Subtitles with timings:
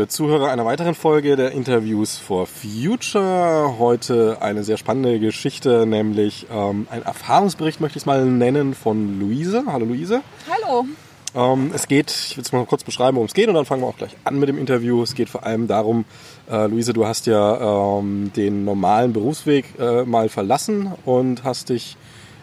[0.00, 3.78] liebe Zuhörer einer weiteren Folge der Interviews for Future.
[3.78, 9.20] Heute eine sehr spannende Geschichte, nämlich ähm, ein Erfahrungsbericht möchte ich es mal nennen von
[9.20, 9.64] Luise.
[9.66, 10.22] Hallo Luise.
[10.48, 10.86] Hallo.
[11.34, 13.82] Ähm, es geht, ich will es mal kurz beschreiben, worum es geht und dann fangen
[13.82, 15.02] wir auch gleich an mit dem Interview.
[15.02, 16.06] Es geht vor allem darum,
[16.50, 21.98] äh, Luise, du hast ja ähm, den normalen Berufsweg äh, mal verlassen und hast dich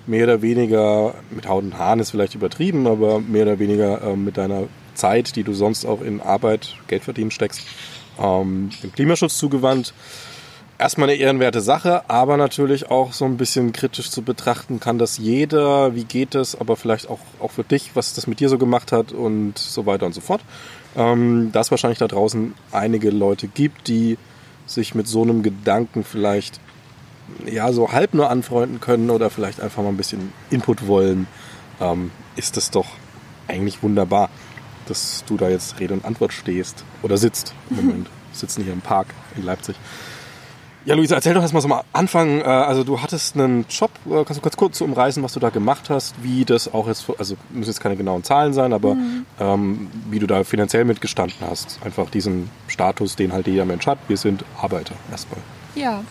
[0.05, 4.15] mehr oder weniger, mit Haut und Haaren ist vielleicht übertrieben, aber mehr oder weniger äh,
[4.15, 4.65] mit deiner
[4.97, 7.61] Zeit, die du sonst auch in Arbeit, Geld verdienen steckst,
[8.19, 9.93] ähm, dem Klimaschutz zugewandt.
[10.79, 15.17] Erstmal eine ehrenwerte Sache, aber natürlich auch so ein bisschen kritisch zu betrachten kann das
[15.17, 18.59] jeder, wie geht es, aber vielleicht auch, auch für dich, was das mit dir so
[18.59, 20.41] gemacht hat und so weiter und so fort.
[20.95, 24.19] Ähm, dass wahrscheinlich da draußen einige Leute gibt, die
[24.67, 26.59] sich mit so einem Gedanken vielleicht
[27.45, 31.27] ja so halb nur anfreunden können oder vielleicht einfach mal ein bisschen Input wollen,
[31.81, 32.87] ähm, ist das doch
[33.47, 34.29] eigentlich wunderbar
[34.89, 38.07] dass du da jetzt Rede und Antwort stehst oder sitzt im Moment.
[38.31, 39.75] Wir sitzen hier im Park in Leipzig.
[40.87, 42.39] Ja, Luisa, erzähl doch erstmal so mal Anfang.
[42.39, 45.49] Äh, also du hattest einen Job, äh, kannst du ganz kurz umreißen, was du da
[45.49, 49.25] gemacht hast, wie das auch jetzt, also müssen jetzt keine genauen Zahlen sein, aber mhm.
[49.37, 51.79] ähm, wie du da finanziell mitgestanden hast.
[51.83, 53.97] Einfach diesen Status, den halt jeder Mensch hat.
[54.07, 55.41] Wir sind Arbeiter erstmal.
[55.75, 56.05] Ja,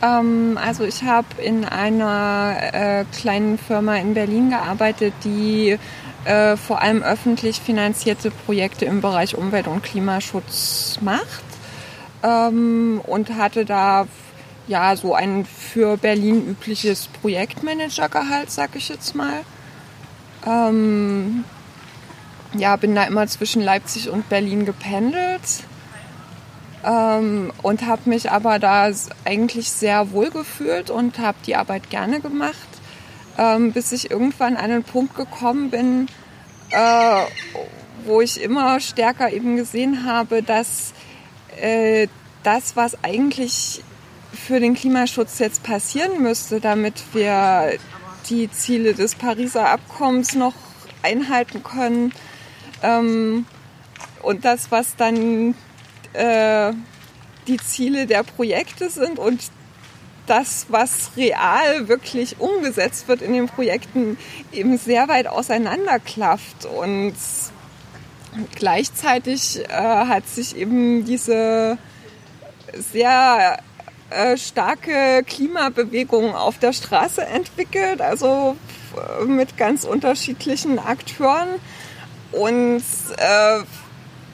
[0.00, 5.76] ähm, also ich habe in einer äh, kleinen Firma in Berlin gearbeitet, die
[6.24, 11.44] äh, vor allem öffentlich finanzierte Projekte im Bereich Umwelt- und Klimaschutz macht
[12.22, 14.06] ähm, und hatte da
[14.66, 19.40] ja so ein für Berlin übliches Projektmanagergehalt, sag ich jetzt mal.
[20.46, 21.44] Ähm,
[22.54, 25.64] ja, bin da immer zwischen Leipzig und Berlin gependelt
[26.84, 28.90] ähm, und habe mich aber da
[29.24, 32.69] eigentlich sehr wohl gefühlt und habe die Arbeit gerne gemacht
[33.38, 36.08] ähm, bis ich irgendwann an einen Punkt gekommen bin,
[36.70, 37.22] äh,
[38.04, 40.92] wo ich immer stärker eben gesehen habe, dass
[41.60, 42.08] äh,
[42.42, 43.82] das, was eigentlich
[44.32, 47.72] für den Klimaschutz jetzt passieren müsste, damit wir
[48.28, 50.54] die Ziele des Pariser Abkommens noch
[51.02, 52.12] einhalten können,
[52.82, 53.46] ähm,
[54.22, 55.54] und das, was dann
[56.12, 56.72] äh,
[57.46, 59.40] die Ziele der Projekte sind und
[60.30, 64.16] das, was real wirklich umgesetzt wird in den Projekten,
[64.52, 66.66] eben sehr weit auseinanderklafft.
[66.66, 67.14] Und
[68.54, 71.78] gleichzeitig äh, hat sich eben diese
[72.74, 73.58] sehr
[74.10, 78.56] äh, starke Klimabewegung auf der Straße entwickelt, also
[78.96, 81.48] äh, mit ganz unterschiedlichen Akteuren.
[82.30, 82.84] Und
[83.16, 83.60] äh,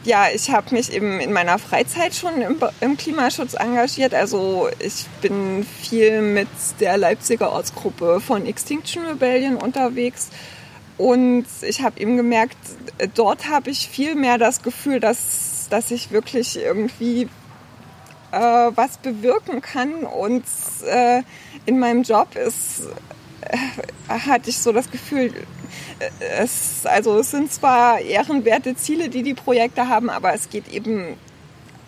[0.07, 4.15] ja, ich habe mich eben in meiner Freizeit schon im, im, Klimaschutz engagiert.
[4.15, 10.29] Also ich bin viel mit der Leipziger Ortsgruppe von Extinction Rebellion unterwegs.
[10.97, 12.57] Und ich habe eben gemerkt,
[13.15, 17.29] dort habe ich viel mehr das Gefühl, dass, dass ich wirklich irgendwie
[18.31, 20.05] äh, was bewirken kann.
[20.05, 20.45] Und
[20.87, 21.23] äh,
[21.67, 22.83] in meinem Job ist,
[23.41, 23.59] äh,
[24.09, 25.33] hatte ich so das Gefühl,
[26.39, 31.17] es, also es sind zwar ehrenwerte Ziele, die die Projekte haben, aber es geht eben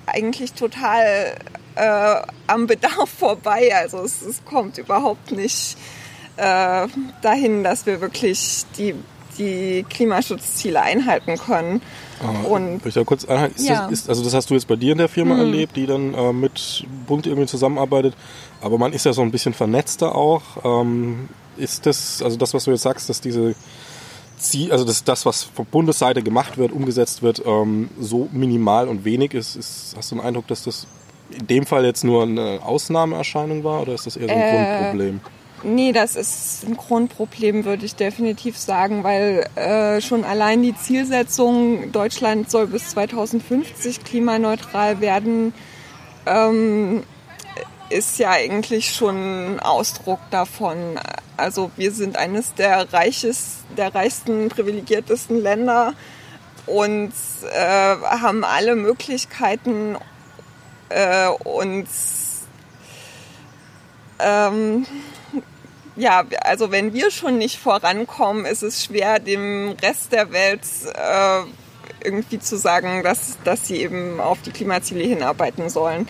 [0.06, 1.36] eigentlich total
[1.74, 2.14] äh,
[2.46, 3.74] am Bedarf vorbei.
[3.74, 5.76] Also es, es kommt überhaupt nicht
[6.36, 6.86] äh,
[7.22, 8.94] dahin, dass wir wirklich die,
[9.38, 11.82] die Klimaschutzziele einhalten können.
[12.20, 13.54] Ah, und ich da kurz einhalten?
[13.56, 13.82] Ist ja.
[13.82, 15.40] das, ist, also das hast du jetzt bei dir in der Firma mhm.
[15.40, 18.14] erlebt, die dann äh, mit Bund irgendwie zusammenarbeitet.
[18.60, 20.42] Aber man ist ja so ein bisschen vernetzter auch.
[20.64, 23.54] Ähm, ist das, also das, was du jetzt sagst, dass diese
[24.38, 29.04] Ziel, also dass das, was von Bundesseite gemacht wird, umgesetzt wird, ähm, so minimal und
[29.04, 30.86] wenig ist, ist, hast du den Eindruck, dass das
[31.30, 34.78] in dem Fall jetzt nur eine Ausnahmeerscheinung war oder ist das eher so ein äh,
[34.78, 35.20] Grundproblem?
[35.64, 41.90] Nee, das ist ein Grundproblem, würde ich definitiv sagen, weil äh, schon allein die Zielsetzung,
[41.90, 45.52] Deutschland soll bis 2050 klimaneutral werden,
[46.26, 47.02] ähm,
[47.90, 50.98] ist ja eigentlich schon Ausdruck davon.
[51.36, 55.94] Also wir sind eines der, reiches, der reichsten, privilegiertesten Länder
[56.66, 57.12] und
[57.52, 59.96] äh, haben alle Möglichkeiten
[60.88, 62.46] äh, uns
[64.18, 64.86] ähm,
[65.96, 70.62] ja, also wenn wir schon nicht vorankommen, ist es schwer, dem Rest der Welt
[70.94, 71.40] äh,
[72.04, 76.08] irgendwie zu sagen, dass, dass sie eben auf die Klimaziele hinarbeiten sollen.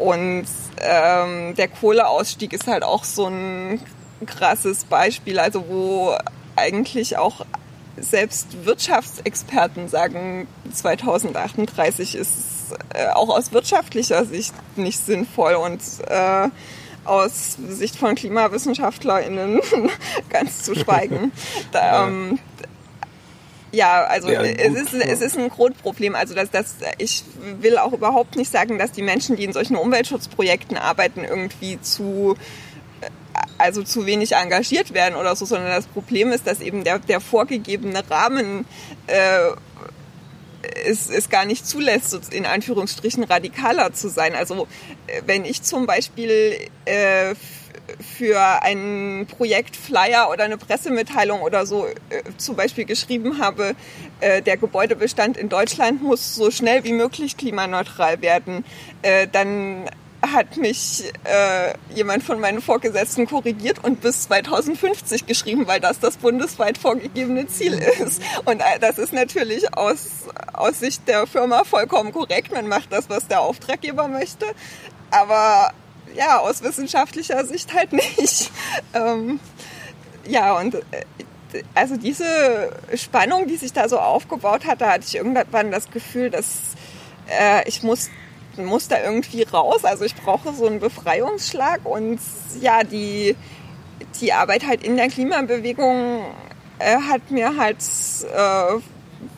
[0.00, 0.46] Und
[0.78, 3.80] ähm, der Kohleausstieg ist halt auch so ein
[4.26, 6.14] krasses Beispiel, also wo
[6.56, 7.44] eigentlich auch
[7.98, 16.48] selbst Wirtschaftsexperten sagen, 2038 ist äh, auch aus wirtschaftlicher Sicht nicht sinnvoll und äh,
[17.04, 19.60] aus Sicht von KlimawissenschaftlerInnen
[20.30, 21.32] ganz zu schweigen.
[21.72, 22.38] Da, ähm,
[23.72, 26.14] Ja, also ja, es, ist, es ist ein Grundproblem.
[26.14, 27.22] Also dass, dass ich
[27.60, 32.36] will auch überhaupt nicht sagen, dass die Menschen, die in solchen Umweltschutzprojekten arbeiten, irgendwie zu
[33.58, 37.20] also zu wenig engagiert werden oder so, sondern das Problem ist, dass eben der, der
[37.20, 38.64] vorgegebene Rahmen
[39.06, 39.50] äh,
[40.84, 44.34] es, es gar nicht zulässt, in Anführungsstrichen radikaler zu sein.
[44.34, 44.66] Also
[45.06, 47.34] äh, wenn ich zum Beispiel äh,
[47.98, 51.94] für ein Projekt Flyer oder eine Pressemitteilung oder so äh,
[52.36, 53.74] zum Beispiel geschrieben habe,
[54.20, 58.64] äh, der Gebäudebestand in Deutschland muss so schnell wie möglich klimaneutral werden,
[59.02, 59.86] äh, dann
[60.22, 66.16] hat mich äh, jemand von meinen Vorgesetzten korrigiert und bis 2050 geschrieben, weil das das
[66.16, 68.22] bundesweit vorgegebene Ziel ist.
[68.44, 72.52] Und äh, das ist natürlich aus, aus Sicht der Firma vollkommen korrekt.
[72.52, 74.46] Man macht das, was der Auftraggeber möchte.
[75.10, 75.72] Aber
[76.14, 78.50] ja, aus wissenschaftlicher Sicht halt nicht.
[78.94, 79.40] Ähm,
[80.26, 81.04] ja, und äh,
[81.74, 86.30] also diese Spannung, die sich da so aufgebaut hat, da hatte ich irgendwann das Gefühl,
[86.30, 86.76] dass
[87.28, 88.10] äh, ich muss
[88.56, 89.84] muss da irgendwie raus.
[89.84, 92.20] Also ich brauche so einen Befreiungsschlag und
[92.60, 93.36] ja, die,
[94.20, 96.24] die Arbeit halt in der Klimabewegung
[96.78, 97.78] äh, hat mir halt
[98.34, 98.80] äh,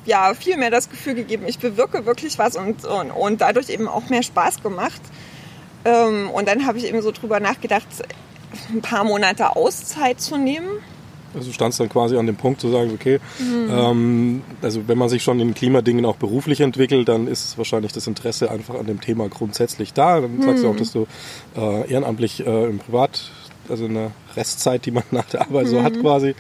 [0.06, 3.88] ja viel mehr das Gefühl gegeben, ich bewirke wirklich was und, und, und dadurch eben
[3.88, 5.00] auch mehr Spaß gemacht.
[5.84, 7.86] Ähm, und dann habe ich eben so drüber nachgedacht,
[8.70, 10.68] ein paar Monate Auszeit zu nehmen
[11.34, 13.70] also du standst dann quasi an dem Punkt zu sagen, okay, mhm.
[13.70, 18.06] ähm, also wenn man sich schon in Klimadingen auch beruflich entwickelt, dann ist wahrscheinlich das
[18.06, 20.20] Interesse einfach an dem Thema grundsätzlich da.
[20.20, 20.42] Dann mhm.
[20.42, 20.78] sagst du auch, mhm.
[20.78, 21.06] dass du
[21.56, 23.30] äh, ehrenamtlich äh, im Privat,
[23.68, 25.70] also in der Restzeit, die man nach der Arbeit mhm.
[25.70, 26.00] so hat mhm.
[26.00, 26.34] quasi,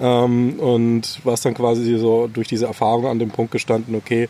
[0.00, 4.28] ähm, und warst dann quasi so durch diese Erfahrung an dem Punkt gestanden, okay,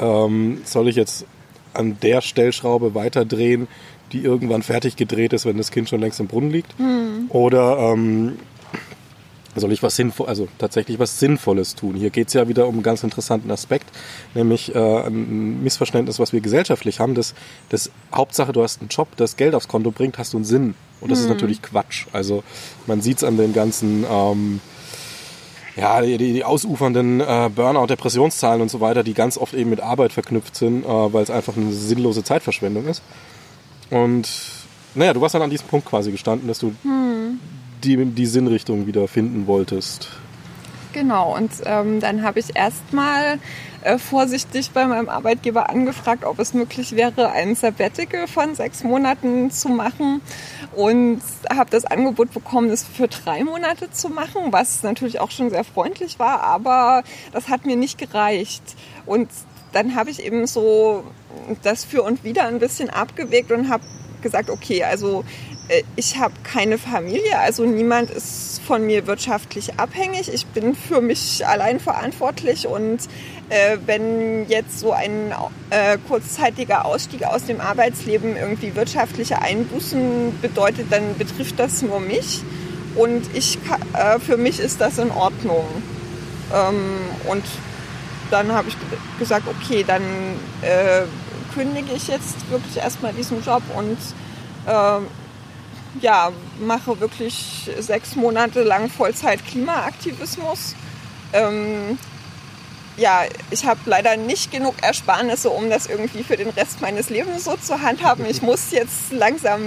[0.00, 1.26] ähm, soll ich jetzt
[1.74, 3.68] an der Stellschraube weiterdrehen,
[4.12, 6.78] die irgendwann fertig gedreht ist, wenn das Kind schon längst im Brunnen liegt?
[6.78, 7.26] Mhm.
[7.30, 8.38] Oder ähm,
[9.60, 11.94] soll ich was sinnvoll, also tatsächlich was Sinnvolles tun.
[11.94, 13.90] Hier geht es ja wieder um einen ganz interessanten Aspekt,
[14.34, 17.34] nämlich äh, ein Missverständnis, was wir gesellschaftlich haben, dass,
[17.68, 20.74] dass Hauptsache du hast einen Job, das Geld aufs Konto bringt, hast du einen Sinn.
[21.00, 21.24] Und das mhm.
[21.24, 22.06] ist natürlich Quatsch.
[22.12, 22.44] Also
[22.86, 24.60] man sieht es an den ganzen ähm,
[25.76, 29.80] ja, die, die ausufernden äh, Burnout, Depressionszahlen und so weiter, die ganz oft eben mit
[29.80, 33.02] Arbeit verknüpft sind, äh, weil es einfach eine sinnlose Zeitverschwendung ist.
[33.90, 34.28] Und
[34.94, 37.38] naja, du warst dann an diesem Punkt quasi gestanden, dass du hm
[37.82, 40.08] die, die Sinnrichtung wieder finden wolltest.
[40.92, 43.38] Genau, und ähm, dann habe ich erstmal
[43.82, 49.50] äh, vorsichtig bei meinem Arbeitgeber angefragt, ob es möglich wäre, ein Sabbatical von sechs Monaten
[49.50, 50.20] zu machen
[50.74, 51.20] und
[51.52, 55.64] habe das Angebot bekommen, es für drei Monate zu machen, was natürlich auch schon sehr
[55.64, 57.02] freundlich war, aber
[57.32, 58.62] das hat mir nicht gereicht.
[59.06, 59.28] Und
[59.72, 61.04] dann habe ich eben so
[61.62, 63.84] das für und wieder ein bisschen abgewegt und habe
[64.22, 65.24] gesagt, okay, also
[65.68, 70.32] äh, ich habe keine Familie, also niemand ist von mir wirtschaftlich abhängig.
[70.32, 73.00] Ich bin für mich allein verantwortlich und
[73.52, 75.34] äh, wenn jetzt so ein
[75.68, 82.42] äh, kurzzeitiger Ausstieg aus dem Arbeitsleben irgendwie wirtschaftliche Einbußen bedeutet, dann betrifft das nur mich
[82.96, 83.58] und ich
[83.92, 85.66] äh, für mich ist das in Ordnung.
[86.54, 87.44] Ähm, und
[88.30, 88.76] dann habe ich
[89.18, 90.02] gesagt, okay, dann
[90.62, 91.02] äh,
[91.54, 93.98] kündige ich jetzt wirklich erstmal diesen Job und
[94.66, 95.06] ähm,
[96.00, 100.74] ja, mache wirklich sechs Monate lang Vollzeit Klimaaktivismus.
[101.34, 101.98] Ähm,
[102.96, 107.44] ja, ich habe leider nicht genug Ersparnisse, um das irgendwie für den Rest meines Lebens
[107.44, 108.26] so zu handhaben.
[108.26, 109.60] Ich muss jetzt langsam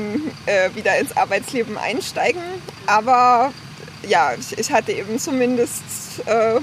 [0.46, 2.42] äh, wieder ins Arbeitsleben einsteigen.
[2.86, 3.52] Aber
[4.08, 5.84] ja, ich, ich hatte eben zumindest
[6.26, 6.60] äh,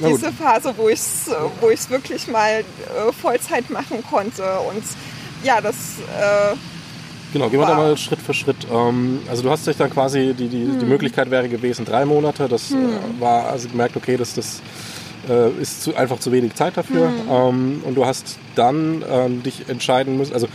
[0.00, 1.30] diese Phase, wo ich es
[1.60, 4.58] wo wirklich mal äh, Vollzeit machen konnte.
[4.60, 4.84] Und
[5.42, 5.74] ja, das
[6.18, 6.56] äh,
[7.32, 8.66] Genau, gehen wir da mal Schritt für Schritt.
[8.72, 10.78] Ähm, also du hast dich dann quasi, die, die, hm.
[10.78, 12.48] die Möglichkeit wäre gewesen, drei Monate.
[12.48, 12.94] Das hm.
[12.94, 14.62] Äh, war, also gemerkt, okay, das, das
[15.28, 17.08] äh, ist zu, einfach zu wenig Zeit dafür.
[17.08, 17.14] Hm.
[17.30, 20.48] Ähm, und du hast dann ähm, dich entscheiden müssen, also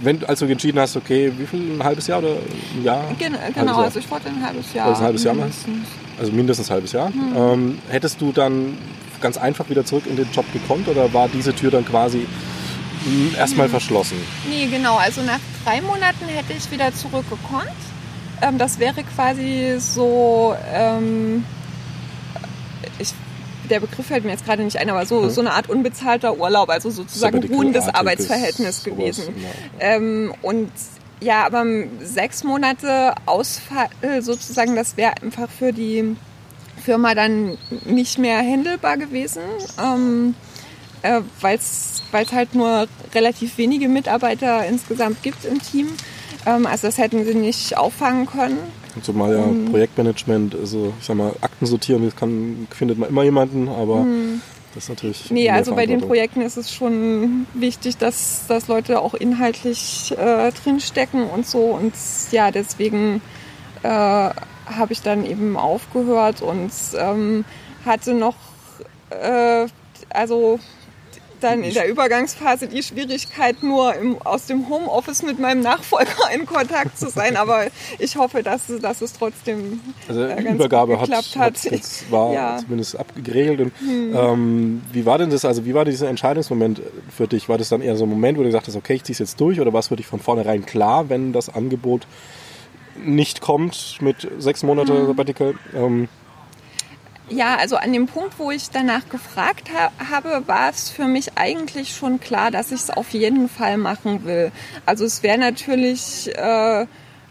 [0.00, 2.36] wenn, als du entschieden hast, okay, wie viel, ein halbes Jahr oder
[2.74, 3.04] ein Jahr?
[3.18, 4.88] Gen genau, also ich wollte ein halbes Jahr.
[4.88, 5.86] Also ein halbes Jahr mindestens.
[6.18, 7.08] Also mindestens ein halbes Jahr.
[7.08, 7.36] Hm.
[7.36, 8.76] Ähm, hättest du dann
[9.20, 12.26] ganz einfach wieder zurück in den Job gekonnt oder war diese Tür dann quasi
[13.36, 14.16] erstmal verschlossen.
[14.48, 14.96] Nee, genau.
[14.96, 17.70] Also nach drei Monaten hätte ich wieder zurückgekonnt.
[18.42, 21.44] Ähm, das wäre quasi so, ähm,
[22.98, 23.14] ich,
[23.66, 25.30] der Begriff fällt mir jetzt gerade nicht ein, aber so, hm.
[25.30, 29.34] so eine Art unbezahlter Urlaub, also sozusagen ruhendes Arbeitsverhältnis gewesen.
[29.80, 30.70] Ähm, und
[31.20, 31.64] ja, aber
[32.02, 33.88] sechs Monate Ausfall
[34.20, 36.16] sozusagen, das wäre einfach für die
[36.84, 39.42] Firma dann nicht mehr händelbar gewesen.
[39.82, 40.34] Ähm,
[41.02, 45.88] äh, weil es halt nur relativ wenige Mitarbeiter insgesamt gibt im Team.
[46.44, 48.58] Ähm, also das hätten sie nicht auffangen können.
[49.02, 49.66] Zumal ja mhm.
[49.66, 54.40] Projektmanagement, also ich sag mal, Akten sortieren, das kann, findet man immer jemanden, aber mhm.
[54.74, 55.30] das ist natürlich.
[55.30, 60.50] Nee, also bei den Projekten ist es schon wichtig, dass, dass Leute auch inhaltlich äh,
[60.52, 61.58] drinstecken und so.
[61.58, 61.92] Und
[62.30, 63.20] ja, deswegen
[63.82, 67.44] äh, habe ich dann eben aufgehört und ähm,
[67.84, 68.36] hatte noch,
[69.10, 69.66] äh,
[70.10, 70.58] also
[71.40, 76.46] dann in der Übergangsphase die Schwierigkeit, nur im, aus dem Homeoffice mit meinem Nachfolger in
[76.46, 77.36] Kontakt zu sein.
[77.36, 77.66] Aber
[77.98, 81.64] ich hoffe, dass, dass es trotzdem also äh, ganz Übergabe gut geklappt hat.
[81.64, 81.72] hat.
[81.72, 82.58] Das war ja.
[82.58, 83.60] zumindest abgeregelt.
[83.60, 84.16] Und, hm.
[84.16, 85.44] ähm, wie war denn das?
[85.44, 86.82] Also wie war dieser Entscheidungsmoment
[87.14, 87.48] für dich?
[87.48, 89.18] War das dann eher so ein Moment, wo du gesagt hast, okay, ich ziehe es
[89.18, 92.06] jetzt durch, oder war es für dich von vornherein klar, wenn das Angebot
[93.04, 95.06] nicht kommt mit sechs Monate hm.
[95.06, 95.54] Sabbatical?
[95.74, 96.08] Ähm,
[97.28, 101.36] ja, also an dem Punkt, wo ich danach gefragt ha habe, war es für mich
[101.36, 104.52] eigentlich schon klar, dass ich es auf jeden Fall machen will.
[104.84, 106.86] Also es wäre natürlich äh,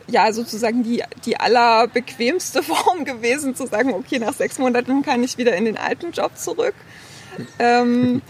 [0.08, 5.38] ja sozusagen die, die allerbequemste Form gewesen, zu sagen, okay, nach sechs Monaten kann ich
[5.38, 6.76] wieder in den alten Job zurück.
[7.60, 8.22] Ähm,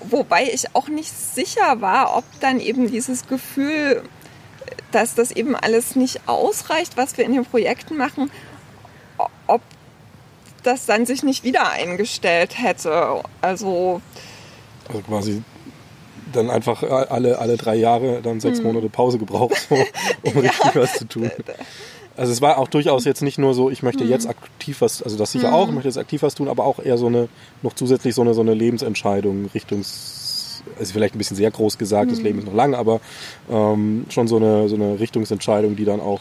[0.00, 4.02] wobei ich auch nicht sicher war, ob dann eben dieses Gefühl,
[4.92, 8.30] dass das eben alles nicht ausreicht, was wir in den Projekten machen,
[9.46, 9.62] ob
[10.66, 13.22] das dann sich nicht wieder eingestellt hätte.
[13.40, 14.00] Also,
[14.88, 15.42] also quasi
[16.32, 18.66] dann einfach alle, alle drei Jahre dann sechs hm.
[18.66, 19.78] Monate Pause gebraucht, um,
[20.22, 20.50] um ja.
[20.50, 21.30] richtig was zu tun.
[22.16, 24.10] Also es war auch durchaus jetzt nicht nur so, ich möchte hm.
[24.10, 25.54] jetzt aktiv was, also das sicher hm.
[25.54, 27.28] auch, ich möchte jetzt aktiv was tun, aber auch eher so eine,
[27.62, 32.10] noch zusätzlich so eine, so eine Lebensentscheidung Richtungs, also vielleicht ein bisschen sehr groß gesagt,
[32.10, 32.24] das hm.
[32.24, 33.00] Leben ist noch lang, aber
[33.50, 36.20] ähm, schon so eine, so eine Richtungsentscheidung, die dann auch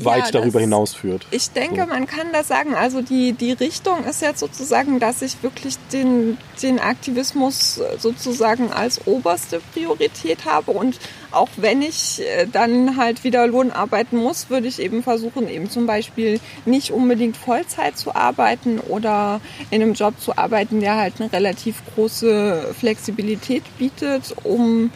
[0.00, 1.26] weit ja, darüber hinaus führt.
[1.30, 1.86] Ich denke, so.
[1.86, 2.74] man kann das sagen.
[2.74, 9.06] Also die, die Richtung ist jetzt sozusagen, dass ich wirklich den, den Aktivismus sozusagen als
[9.06, 10.70] oberste Priorität habe.
[10.70, 10.98] Und
[11.32, 15.68] auch wenn ich äh, dann halt wieder Lohn arbeiten muss, würde ich eben versuchen, eben
[15.68, 19.40] zum Beispiel nicht unbedingt Vollzeit zu arbeiten oder
[19.70, 24.90] in einem Job zu arbeiten, der halt eine relativ große Flexibilität bietet, um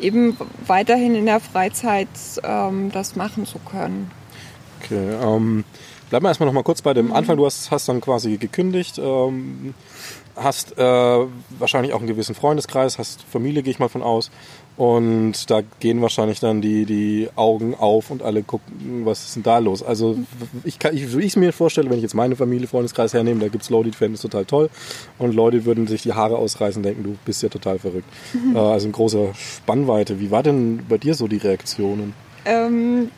[0.00, 0.36] eben
[0.66, 2.08] weiterhin in der Freizeit
[2.42, 4.10] ähm, das machen zu können.
[4.82, 5.64] Okay, ähm,
[6.10, 7.12] bleiben wir erstmal noch mal kurz bei dem mhm.
[7.12, 7.36] Anfang.
[7.36, 9.74] Du hast, hast dann quasi gekündigt, ähm,
[10.36, 11.26] hast äh,
[11.58, 14.30] wahrscheinlich auch einen gewissen Freundeskreis, hast Familie, gehe ich mal von aus.
[14.76, 19.42] Und da gehen wahrscheinlich dann die, die Augen auf und alle gucken, was ist denn
[19.42, 19.82] da los?
[19.82, 20.18] Also
[20.64, 23.40] ich kann, ich, wie ich es mir vorstelle, wenn ich jetzt meine Familie, Freundeskreis hernehme,
[23.40, 24.70] da gibt es Leute, die fänden es total toll.
[25.18, 28.08] Und Leute würden sich die Haare ausreißen und denken, du bist ja total verrückt.
[28.32, 28.56] Mhm.
[28.56, 30.20] Äh, also in großer Spannweite.
[30.20, 32.14] Wie war denn bei dir so die Reaktionen?
[32.46, 33.10] Ähm,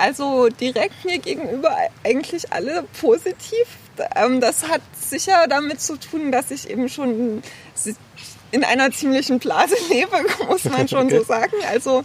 [0.00, 3.66] also direkt mir gegenüber eigentlich alle positiv.
[4.16, 7.42] Ähm, das hat sicher damit zu tun, dass ich eben schon
[8.50, 10.16] in einer ziemlichen Blase lebe,
[10.48, 11.18] muss man schon okay.
[11.18, 11.56] so sagen.
[11.70, 12.02] Also,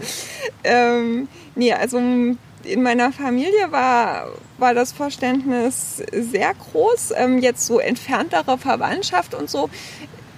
[0.64, 7.14] ähm, nee, also in meiner Familie war, war das Verständnis sehr groß.
[7.16, 9.70] Ähm, jetzt so entferntere Verwandtschaft und so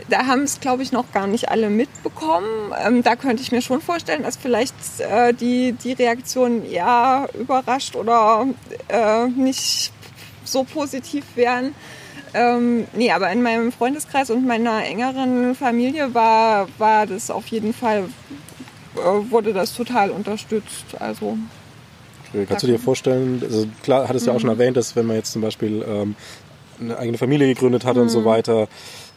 [0.09, 2.73] da haben es, glaube ich, noch gar nicht alle mitbekommen.
[2.85, 7.95] Ähm, da könnte ich mir schon vorstellen, dass vielleicht äh, die, die Reaktionen eher überrascht
[7.95, 8.45] oder
[8.87, 9.91] äh, nicht
[10.43, 11.75] so positiv wären.
[12.33, 17.73] Ähm, nee, aber in meinem Freundeskreis und meiner engeren Familie war, war das auf jeden
[17.73, 18.05] Fall,
[18.95, 20.85] äh, wurde das total unterstützt.
[20.99, 21.37] Also
[22.47, 24.59] Kannst du dir vorstellen, also klar, hattest du ja auch schon mhm.
[24.59, 26.15] erwähnt, dass wenn man jetzt zum Beispiel ähm,
[26.79, 28.03] eine eigene Familie gegründet hat mhm.
[28.03, 28.25] und so mhm.
[28.25, 28.67] weiter,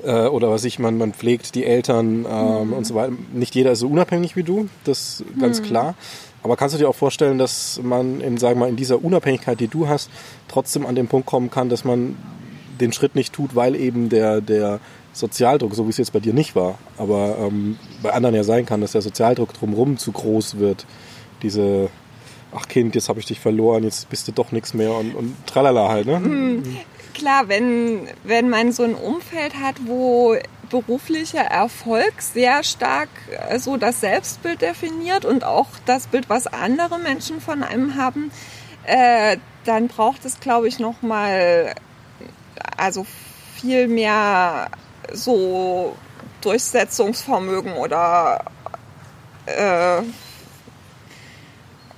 [0.02, 2.73] äh, oder was ich, man, man pflegt die Eltern ähm, mhm.
[2.73, 3.12] und so weiter.
[3.33, 5.64] Nicht jeder ist so unabhängig wie du, das ist ganz mhm.
[5.64, 5.95] klar.
[6.43, 9.61] Aber kannst du dir auch vorstellen, dass man in, sagen wir mal, in dieser Unabhängigkeit,
[9.61, 10.11] die du hast,
[10.49, 12.17] trotzdem an den Punkt kommen kann, dass man
[12.81, 14.81] den Schritt nicht tut, weil eben der, der
[15.12, 18.64] Sozialdruck, so wie es jetzt bei dir nicht war, aber ähm, bei anderen ja sein
[18.64, 20.87] kann, dass der Sozialdruck drumherum zu groß wird.
[21.43, 21.90] Diese,
[22.55, 25.35] ach Kind, jetzt habe ich dich verloren, jetzt bist du doch nichts mehr und, und
[25.47, 26.62] tralala halt, ne?
[27.21, 30.39] Klar, wenn, wenn man so ein Umfeld hat, wo
[30.71, 33.11] beruflicher Erfolg sehr stark
[33.50, 38.33] äh, so das Selbstbild definiert und auch das Bild, was andere Menschen von einem haben,
[38.85, 39.37] äh,
[39.67, 41.75] dann braucht es, glaube ich, noch mal
[42.79, 43.05] also
[43.55, 44.71] viel mehr
[45.12, 45.95] so
[46.41, 48.47] Durchsetzungsvermögen oder
[49.45, 50.00] äh,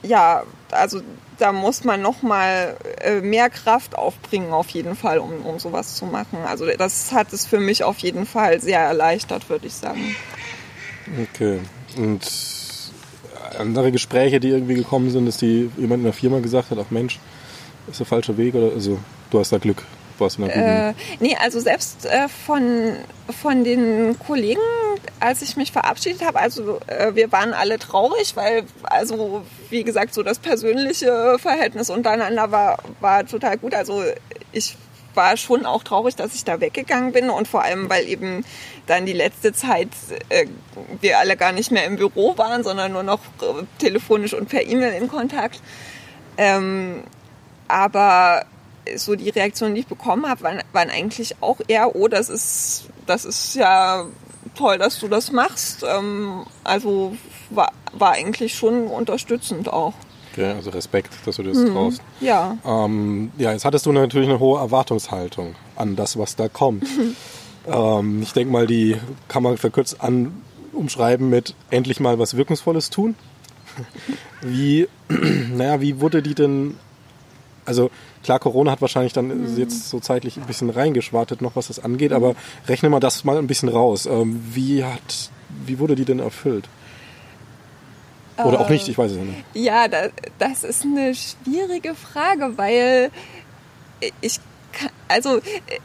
[0.03, 1.01] ja, also
[1.43, 5.97] da muss man noch mal äh, mehr Kraft aufbringen, auf jeden Fall, um, um sowas
[5.97, 6.39] zu machen.
[6.47, 10.15] Also das hat es für mich auf jeden Fall sehr erleichtert, würde ich sagen.
[11.21, 11.59] Okay.
[11.97, 12.21] Und
[13.59, 16.91] andere Gespräche, die irgendwie gekommen sind, dass die jemand in der Firma gesagt hat, ach
[16.91, 17.19] Mensch,
[17.91, 19.83] ist der falsche Weg oder also du hast da Glück.
[20.51, 22.97] In der äh, nee, also selbst äh, von,
[23.43, 24.61] von den Kollegen,
[25.21, 30.15] als ich mich verabschiedet habe, also äh, wir waren alle traurig, weil, also wie gesagt,
[30.15, 33.75] so das persönliche Verhältnis untereinander war, war total gut.
[33.75, 34.03] Also
[34.53, 34.77] ich
[35.15, 38.45] war schon auch traurig, dass ich da weggegangen bin und vor allem, weil eben
[38.87, 39.89] dann die letzte Zeit
[40.29, 40.47] äh,
[41.01, 44.67] wir alle gar nicht mehr im Büro waren, sondern nur noch äh, telefonisch und per
[44.67, 45.61] E-Mail in Kontakt.
[46.37, 47.03] Ähm,
[47.69, 48.45] aber
[48.97, 52.85] so die Reaktionen, die ich bekommen habe, waren, waren eigentlich auch eher, oh, das ist,
[53.07, 54.07] das ist ja
[54.55, 55.85] toll, dass du das machst.
[55.85, 57.17] Ähm, also
[57.51, 59.95] war, war eigentlich schon unterstützend auch.
[60.33, 61.73] Okay, also Respekt, dass du das mhm.
[61.73, 62.03] traust.
[62.21, 62.57] Ja.
[62.65, 66.87] Ähm, ja, jetzt hattest du natürlich eine hohe Erwartungshaltung an das, was da kommt.
[67.67, 68.97] ähm, ich denke mal, die
[69.29, 73.15] kann man verkürzt an umschreiben mit endlich mal was Wirkungsvolles tun.
[74.41, 76.77] wie, naja, wie wurde die denn,
[77.67, 77.91] also
[78.23, 79.57] klar, Corona hat wahrscheinlich dann mhm.
[79.57, 82.17] jetzt so zeitlich ein bisschen reingeschwartet noch, was das angeht, mhm.
[82.17, 82.35] aber
[82.69, 84.07] rechne mal das mal ein bisschen raus.
[84.07, 85.31] Ähm, wie hat,
[85.67, 86.69] wie wurde die denn erfüllt?
[88.45, 89.45] Oder auch nicht, ich weiß es nicht.
[89.55, 93.11] Ja, das, das ist eine schwierige Frage, weil
[94.21, 94.41] ich
[95.09, 95.41] also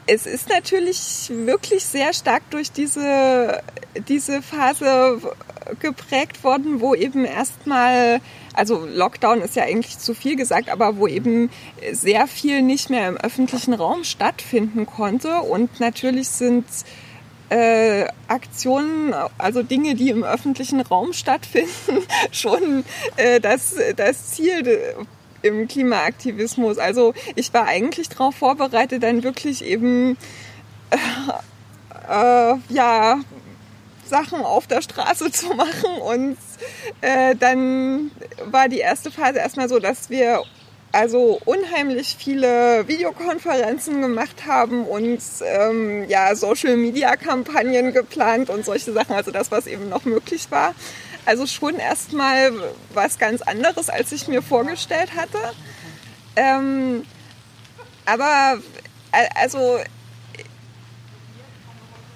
[0.06, 3.62] es ist natürlich wirklich sehr stark durch diese,
[4.08, 5.20] diese Phase
[5.80, 8.20] geprägt worden, wo eben erstmal,
[8.54, 11.50] also Lockdown ist ja eigentlich zu viel gesagt, aber wo eben
[11.92, 15.40] sehr viel nicht mehr im öffentlichen Raum stattfinden konnte.
[15.40, 16.64] Und natürlich sind
[17.50, 21.68] äh, Aktionen, also Dinge, die im öffentlichen Raum stattfinden,
[22.30, 22.84] schon
[23.16, 24.94] äh, das, das Ziel
[25.42, 26.78] im Klimaaktivismus.
[26.78, 30.16] Also ich war eigentlich darauf vorbereitet, dann wirklich eben
[30.90, 30.96] äh,
[32.08, 33.20] äh, ja
[34.04, 36.36] Sachen auf der Straße zu machen und
[37.00, 38.10] äh, dann
[38.44, 40.42] war die erste Phase erstmal so, dass wir
[40.90, 48.92] also unheimlich viele Videokonferenzen gemacht haben und ähm, ja Social Media Kampagnen geplant und solche
[48.92, 50.74] Sachen, also das, was eben noch möglich war.
[51.28, 52.50] Also schon erstmal
[52.94, 55.36] was ganz anderes, als ich mir vorgestellt hatte.
[56.36, 57.04] Ähm,
[58.06, 58.62] aber
[59.34, 59.78] also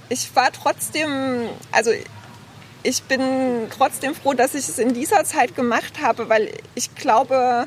[0.09, 1.91] ich war trotzdem, also
[2.83, 7.67] ich bin trotzdem froh, dass ich es in dieser Zeit gemacht habe, weil ich glaube,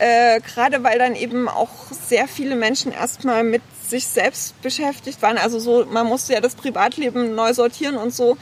[0.00, 5.38] äh, gerade weil dann eben auch sehr viele Menschen erstmal mit sich selbst beschäftigt waren.
[5.38, 8.36] Also so, man musste ja das Privatleben neu sortieren und so.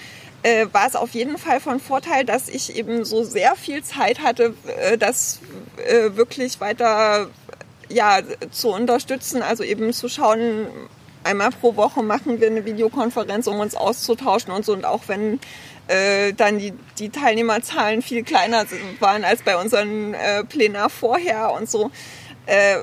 [0.44, 4.20] Äh, war es auf jeden Fall von Vorteil, dass ich eben so sehr viel Zeit
[4.20, 5.40] hatte, äh, das
[5.88, 7.30] äh, wirklich weiter
[7.88, 8.18] ja,
[8.50, 10.66] zu unterstützen, also eben zu schauen,
[11.22, 14.74] einmal pro Woche machen wir eine Videokonferenz, um uns auszutauschen und so.
[14.74, 15.40] Und auch wenn
[15.88, 18.66] äh, dann die, die Teilnehmerzahlen viel kleiner
[19.00, 21.90] waren als bei unseren äh, Plenar vorher und so,
[22.46, 22.76] äh,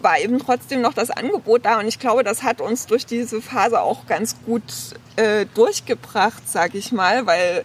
[0.00, 1.80] war eben trotzdem noch das Angebot da.
[1.80, 4.62] Und ich glaube, das hat uns durch diese Phase auch ganz gut
[5.16, 7.64] äh, durchgebracht, sage ich mal, weil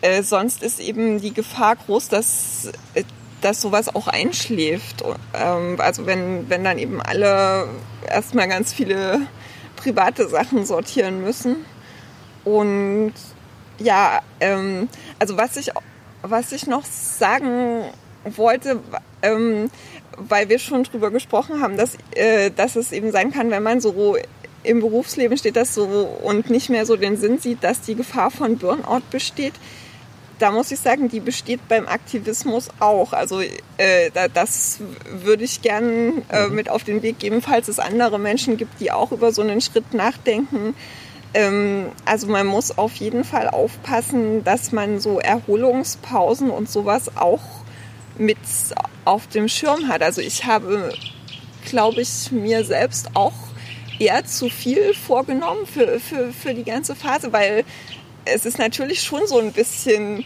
[0.00, 3.04] äh, sonst ist eben die Gefahr groß, dass äh,
[3.42, 5.04] dass sowas auch einschläft.
[5.34, 7.68] Ähm, also wenn, wenn dann eben alle
[8.08, 9.20] erstmal ganz viele
[9.76, 11.64] private Sachen sortieren müssen.
[12.44, 13.12] Und
[13.78, 15.70] ja, ähm, also was ich,
[16.22, 17.84] was ich noch sagen
[18.24, 18.80] wollte,
[19.22, 19.70] ähm,
[20.16, 23.80] weil wir schon drüber gesprochen haben, dass, äh, dass es eben sein kann, wenn man
[23.80, 24.16] so
[24.64, 25.84] im Berufsleben steht das so
[26.22, 29.54] und nicht mehr so den Sinn sieht, dass die Gefahr von Burnout besteht.
[30.38, 33.12] Da muss ich sagen, die besteht beim Aktivismus auch.
[33.12, 36.54] Also äh, das würde ich gern äh, mhm.
[36.54, 39.60] mit auf den Weg geben, falls es andere Menschen gibt, die auch über so einen
[39.60, 40.74] Schritt nachdenken
[41.34, 47.40] ähm, also man muss auf jeden Fall aufpassen, dass man so Erholungspausen und sowas auch
[48.18, 48.38] mit
[49.04, 50.02] auf dem Schirm hat.
[50.02, 50.92] Also ich habe,
[51.64, 53.32] glaube ich, mir selbst auch
[53.98, 57.64] eher zu viel vorgenommen für, für, für die ganze Phase, weil
[58.24, 60.24] es ist natürlich schon so ein bisschen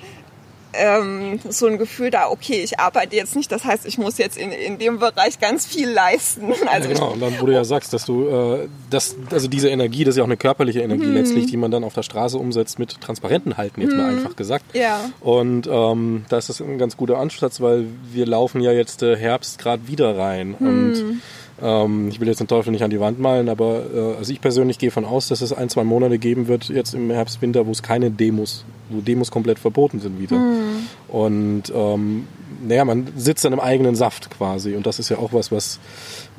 [0.76, 4.36] ähm, so ein Gefühl da, okay, ich arbeite jetzt nicht, das heißt, ich muss jetzt
[4.36, 6.52] in, in dem Bereich ganz viel leisten.
[6.66, 9.68] Also ja, genau, und dann, wo du ja sagst, dass du, äh, das, also diese
[9.68, 11.14] Energie, das ist ja auch eine körperliche Energie mhm.
[11.14, 13.96] letztlich, die man dann auf der Straße umsetzt mit transparenten Halten, jetzt mhm.
[13.98, 14.64] mal einfach gesagt.
[14.74, 15.10] Ja.
[15.20, 19.16] Und ähm, da ist das ein ganz guter Ansatz, weil wir laufen ja jetzt äh,
[19.16, 20.66] Herbst gerade wieder rein mhm.
[20.66, 21.22] und
[21.62, 24.40] ähm, ich will jetzt den Teufel nicht an die Wand malen, aber äh, also ich
[24.40, 27.66] persönlich gehe von aus, dass es ein, zwei Monate geben wird, jetzt im Herbst, Winter,
[27.66, 30.36] wo es keine Demos, wo Demos komplett verboten sind wieder.
[30.36, 30.86] Mhm.
[31.08, 32.26] Und ähm,
[32.66, 34.74] naja, man sitzt dann im eigenen Saft quasi.
[34.74, 35.78] Und das ist ja auch was, was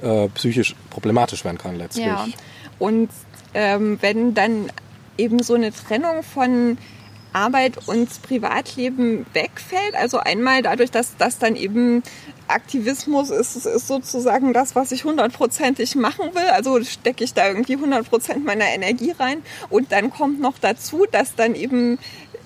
[0.02, 2.06] äh, psychisch problematisch werden kann letztlich.
[2.06, 2.26] Ja.
[2.80, 3.10] Und
[3.54, 4.68] ähm, wenn dann
[5.18, 6.78] eben so eine Trennung von
[7.34, 9.96] Arbeit und Privatleben wegfällt.
[9.96, 12.04] Also einmal dadurch, dass das dann eben
[12.48, 16.48] Aktivismus ist, ist sozusagen das, was ich hundertprozentig machen will.
[16.54, 19.42] Also stecke ich da irgendwie hundertprozent meiner Energie rein.
[19.70, 22.00] Und dann kommt noch dazu, dass dann eben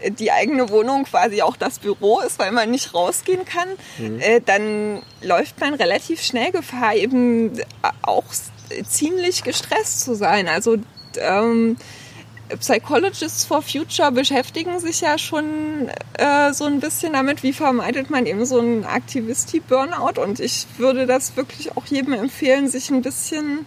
[0.10, 3.68] die eigene Wohnung quasi auch das Büro ist, weil man nicht rausgehen kann,
[3.98, 4.20] mhm.
[4.20, 7.52] äh, dann läuft man relativ schnell Gefahr, eben
[8.02, 8.26] auch
[8.88, 10.48] ziemlich gestresst zu sein.
[10.48, 10.78] Also
[11.20, 11.78] ähm,
[12.60, 18.26] Psychologists for Future beschäftigen sich ja schon äh, so ein bisschen damit, wie vermeidet man
[18.26, 20.22] eben so einen Aktivisti-Burnout.
[20.22, 23.66] Und ich würde das wirklich auch jedem empfehlen, sich ein bisschen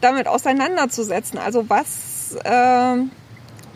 [0.00, 1.38] damit auseinanderzusetzen.
[1.38, 2.96] Also was äh,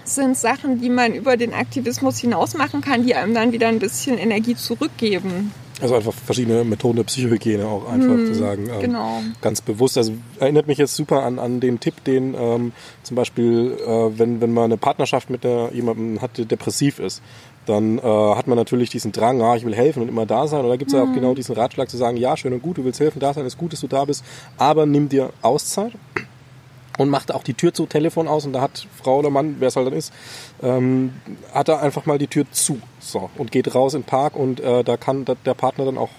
[0.05, 3.79] sind Sachen, die man über den Aktivismus hinaus machen kann, die einem dann wieder ein
[3.79, 5.53] bisschen Energie zurückgeben.
[5.81, 8.69] Also einfach verschiedene Methoden der Psychohygiene auch einfach hm, zu sagen.
[8.69, 9.21] Ähm, genau.
[9.41, 9.97] Ganz bewusst.
[9.97, 14.41] Also erinnert mich jetzt super an, an den Tipp, den ähm, zum Beispiel, äh, wenn,
[14.41, 17.23] wenn man eine Partnerschaft mit der, jemandem hat, der depressiv ist,
[17.67, 20.65] dann äh, hat man natürlich diesen Drang, ah, ich will helfen und immer da sein.
[20.65, 21.15] Und da gibt es ja auch hm.
[21.15, 23.59] genau diesen Ratschlag zu sagen, ja, schön und gut, du willst helfen, da sein, ist
[23.59, 24.25] gut, dass du da bist,
[24.57, 25.93] aber nimm dir Auszeit
[27.01, 29.69] und macht auch die Tür zu, Telefon aus und da hat Frau oder Mann, wer
[29.69, 30.13] es halt dann ist,
[30.63, 31.15] ähm,
[31.55, 34.61] hat er einfach mal die Tür zu so, und geht raus in den Park und
[34.61, 36.11] äh, da kann der Partner dann auch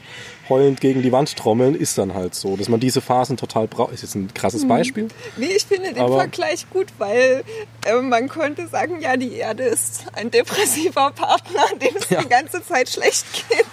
[0.49, 3.93] heulend gegen die Wand trommeln, ist dann halt so, dass man diese Phasen total braucht.
[3.93, 4.69] Ist jetzt ein krasses mhm.
[4.69, 5.07] Beispiel.
[5.37, 7.43] Nee, ich finde den Vergleich gut, weil
[7.85, 12.23] äh, man könnte sagen, ja, die Erde ist ein depressiver Partner, dem es ja.
[12.23, 13.65] die ganze Zeit schlecht geht.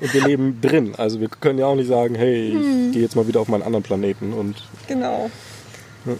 [0.00, 0.94] Und wir leben drin.
[0.96, 2.86] Also wir können ja auch nicht sagen, hey, hm.
[2.86, 4.62] ich gehe jetzt mal wieder auf meinen anderen Planeten und.
[4.88, 5.30] Genau.
[6.06, 6.14] Ja.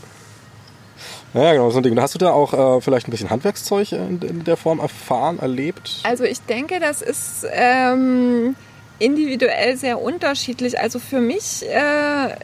[1.37, 2.01] Ja, genau, so ein Ding.
[2.01, 6.01] Hast du da auch äh, vielleicht ein bisschen Handwerkszeug in, in, der Form erfahren, erlebt?
[6.03, 8.57] Also ich denke, das ist ähm,
[8.99, 10.81] individuell sehr unterschiedlich.
[10.81, 12.35] Also für mich äh,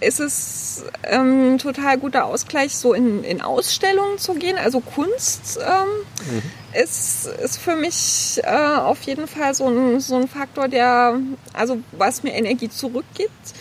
[0.00, 4.58] ist es ähm, ein total guter Ausgleich, so in, in Ausstellungen zu gehen.
[4.58, 6.42] Also Kunst ähm, mhm.
[6.82, 11.18] ist, ist für mich äh, auf jeden Fall so ein, so ein Faktor, der,
[11.54, 13.54] also was mir Energie zurückgibt.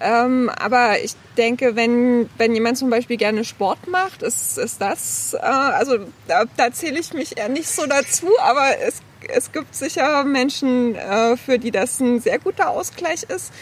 [0.00, 5.34] Ähm, aber ich denke, wenn, wenn jemand zum Beispiel gerne Sport macht, ist, ist das,
[5.34, 9.74] äh, also da, da zähle ich mich eher nicht so dazu, aber es, es gibt
[9.74, 13.52] sicher Menschen, äh, für die das ein sehr guter Ausgleich ist.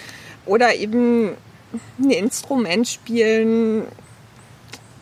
[0.47, 1.37] Oder eben
[1.99, 3.87] ein Instrument spielen.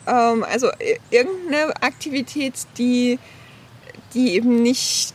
[0.07, 0.69] Ähm, also
[1.11, 3.19] irgendeine Aktivität, die,
[4.13, 5.13] die eben nicht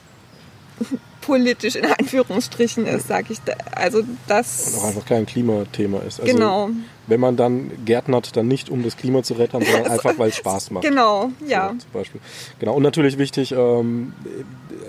[1.23, 3.41] politisch in Anführungsstrichen ist, sage ich.
[3.41, 3.55] Da.
[3.75, 6.21] Also das und auch einfach kein Klimathema ist.
[6.21, 6.71] Also genau.
[7.07, 10.37] Wenn man dann gärtnert, dann nicht um das Klima zu retten, sondern einfach weil es
[10.37, 10.85] Spaß macht.
[10.85, 11.71] Genau, ja.
[11.71, 12.21] So, zum Beispiel.
[12.59, 12.75] Genau.
[12.75, 14.13] Und natürlich wichtig, ähm,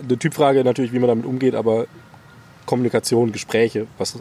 [0.04, 1.88] eine Typfrage natürlich, wie man damit umgeht, aber
[2.66, 4.20] Kommunikation, Gespräche, was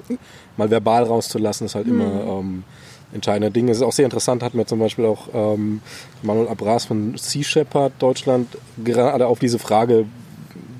[0.56, 2.00] mal verbal rauszulassen, ist halt hm.
[2.00, 2.64] immer ähm,
[3.12, 3.68] entscheidender Ding.
[3.68, 5.80] Es ist auch sehr interessant, hat mir zum Beispiel auch ähm,
[6.22, 10.06] Manuel Abras von Sea Shepherd Deutschland gerade auf diese Frage,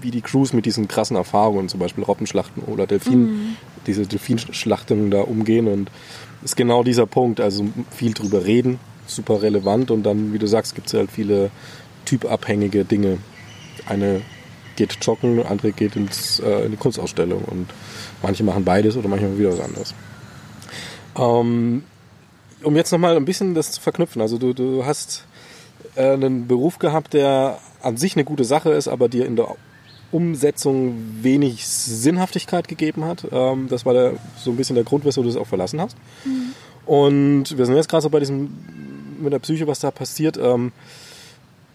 [0.03, 3.57] wie die Crews mit diesen krassen Erfahrungen, zum Beispiel Robbenschlachten oder Delfin, mhm.
[3.87, 5.69] diese Delfinschlachtungen da umgehen.
[5.69, 5.91] Und
[6.43, 9.91] ist genau dieser Punkt, also viel drüber reden, super relevant.
[9.91, 11.51] Und dann, wie du sagst, gibt es halt viele
[12.05, 13.19] typabhängige Dinge.
[13.87, 14.23] Eine
[14.77, 17.69] geht joggen, andere geht ins, äh, in die Kunstausstellung und
[18.23, 19.95] manche machen beides oder manche machen wieder was anderes.
[21.17, 21.85] Ähm,
[22.62, 25.27] um jetzt nochmal ein bisschen das zu verknüpfen, also du, du hast
[25.95, 29.49] äh, einen Beruf gehabt, der an sich eine gute Sache ist, aber dir in der
[30.12, 33.27] Umsetzung wenig Sinnhaftigkeit gegeben hat.
[33.33, 35.96] Ähm, das war der, so ein bisschen der Grund, weshalb du es auch verlassen hast.
[36.25, 36.53] Mhm.
[36.87, 38.51] Und wir sind jetzt gerade so bei diesem,
[39.20, 40.37] mit der Psyche, was da passiert.
[40.37, 40.72] Ähm,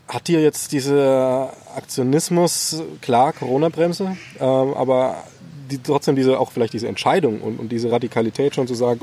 [0.07, 5.23] hat dir jetzt dieser Aktionismus, klar, Corona-Bremse, ähm, aber
[5.69, 9.01] die, trotzdem diese, auch vielleicht diese Entscheidung und, und diese Radikalität schon zu sagen,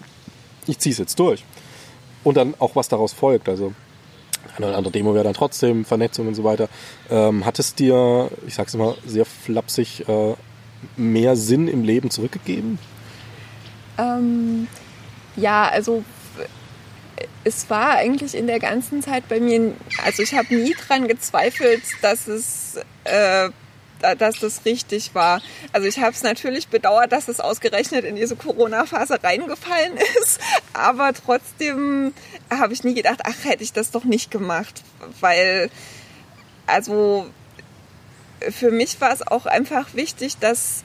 [0.66, 1.44] ich ziehe es jetzt durch.
[2.22, 3.50] Und dann auch was daraus folgt.
[3.50, 3.74] Also
[4.56, 6.68] eine oder andere Demo wäre dann trotzdem, Vernetzung und so weiter.
[7.10, 10.34] Ähm, hat es dir, ich sag's immer sehr flapsig, äh,
[10.96, 12.78] mehr Sinn im Leben zurückgegeben?
[13.98, 14.68] Ähm,
[15.36, 16.04] ja, also
[17.44, 21.82] es war eigentlich in der ganzen Zeit bei mir, also ich habe nie dran gezweifelt,
[22.02, 23.50] dass es äh,
[24.18, 25.40] dass das richtig war.
[25.72, 30.40] Also ich habe es natürlich bedauert, dass es ausgerechnet in diese Corona-Phase reingefallen ist,
[30.72, 32.12] aber trotzdem
[32.50, 34.82] habe ich nie gedacht, ach, hätte ich das doch nicht gemacht,
[35.20, 35.70] weil
[36.66, 37.26] also
[38.50, 40.82] für mich war es auch einfach wichtig, dass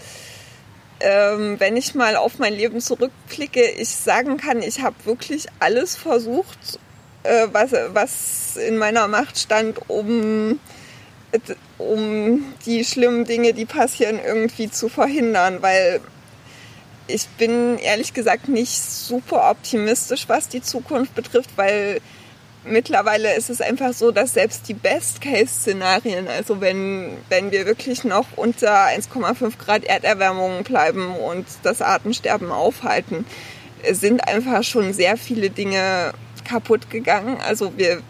[1.02, 5.96] ähm, wenn ich mal auf mein Leben zurückblicke, ich sagen kann, ich habe wirklich alles
[5.96, 6.80] versucht,
[7.24, 10.60] äh, was, was in meiner Macht stand, um
[11.80, 16.02] um die schlimmen Dinge, die passieren, irgendwie zu verhindern, weil
[17.08, 22.02] ich bin ehrlich gesagt nicht super optimistisch, was die Zukunft betrifft, weil
[22.64, 28.26] mittlerweile ist es einfach so, dass selbst die Best-Case-Szenarien, also wenn, wenn wir wirklich noch
[28.36, 33.26] unter 1,5 Grad Erderwärmung bleiben und das Artensterben aufhalten,
[33.92, 36.14] sind einfach schon sehr viele Dinge
[36.48, 37.38] kaputt gegangen.
[37.48, 38.02] Also wir,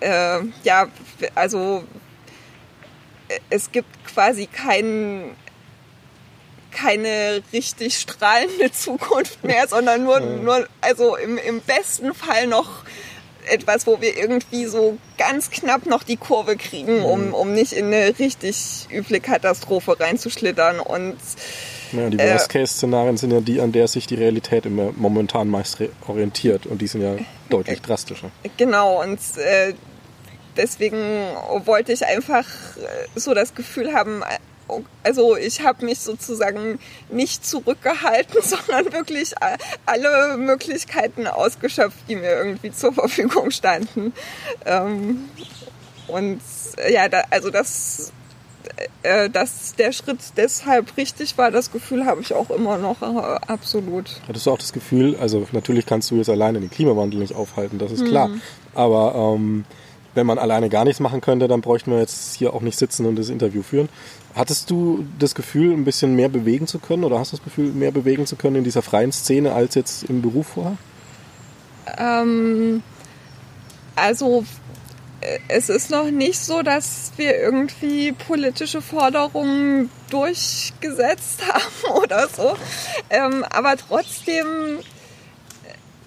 [0.00, 0.88] äh, ja,
[1.34, 1.84] also
[3.50, 5.36] es gibt quasi keinen
[6.70, 12.84] keine richtig strahlende Zukunft mehr, sondern nur, nur also im, im besten Fall noch
[13.48, 17.86] etwas, wo wir irgendwie so ganz knapp noch die Kurve kriegen, um, um nicht in
[17.86, 20.78] eine richtig üble Katastrophe reinzuschlittern.
[20.78, 21.16] Und
[21.92, 25.78] ja, die äh, Worst-Case-Szenarien sind ja die, an der sich die Realität immer momentan meist
[26.06, 26.66] orientiert.
[26.66, 27.16] Und die sind ja
[27.48, 28.30] deutlich äh, drastischer.
[28.56, 29.74] Genau, und äh,
[30.56, 30.96] deswegen
[31.64, 32.44] wollte ich einfach
[32.76, 34.22] äh, so das Gefühl haben,
[35.02, 36.78] also ich habe mich sozusagen
[37.10, 39.34] nicht zurückgehalten, sondern wirklich
[39.86, 44.12] alle Möglichkeiten ausgeschöpft, die mir irgendwie zur Verfügung standen.
[44.64, 45.28] Ähm,
[46.08, 46.40] und
[46.78, 48.12] äh, ja, also das,
[49.02, 53.38] äh, dass der Schritt deshalb richtig war, das Gefühl habe ich auch immer noch äh,
[53.46, 54.20] absolut.
[54.26, 57.78] Hattest du auch das Gefühl, also natürlich kannst du jetzt alleine den Klimawandel nicht aufhalten,
[57.78, 58.28] das ist klar.
[58.28, 58.40] Hm.
[58.74, 59.64] Aber ähm,
[60.14, 63.06] wenn man alleine gar nichts machen könnte, dann bräuchten wir jetzt hier auch nicht sitzen
[63.06, 63.88] und das Interview führen.
[64.34, 67.72] Hattest du das Gefühl, ein bisschen mehr bewegen zu können oder hast du das Gefühl,
[67.72, 70.76] mehr bewegen zu können in dieser freien Szene als jetzt im Beruf vorher?
[71.98, 72.82] Ähm,
[73.96, 74.44] also
[75.20, 82.56] äh, es ist noch nicht so, dass wir irgendwie politische Forderungen durchgesetzt haben oder so.
[83.10, 84.46] Ähm, aber trotzdem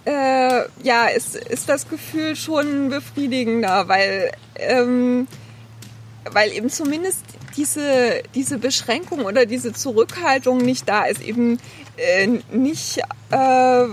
[0.06, 5.28] äh, ja, ist, ist das Gefühl schon befriedigender, weil, ähm,
[6.32, 7.24] weil eben zumindest
[7.56, 11.60] diese, diese Beschränkung oder diese Zurückhaltung nicht da ist, eben
[11.98, 13.86] äh, nicht, äh,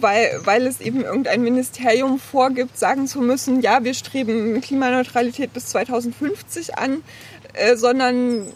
[0.00, 5.66] weil, weil es eben irgendein Ministerium vorgibt, sagen zu müssen, ja, wir streben Klimaneutralität bis
[5.66, 7.02] 2050 an,
[7.54, 8.48] äh, sondern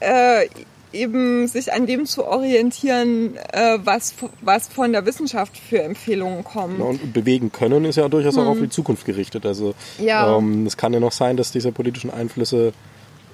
[0.00, 0.46] äh,
[0.92, 6.78] eben sich an dem zu orientieren, äh, was, was von der Wissenschaft für Empfehlungen kommen.
[6.78, 8.42] Ja, und bewegen können ist ja durchaus hm.
[8.42, 9.46] auch auf die Zukunft gerichtet.
[9.46, 10.36] Also ja.
[10.36, 12.72] ähm, es kann ja noch sein, dass diese politischen Einflüsse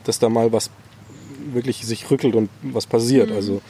[0.05, 0.71] dass da mal was
[1.53, 3.31] wirklich sich rückelt und was passiert.
[3.31, 3.37] Mhm.
[3.37, 3.63] Also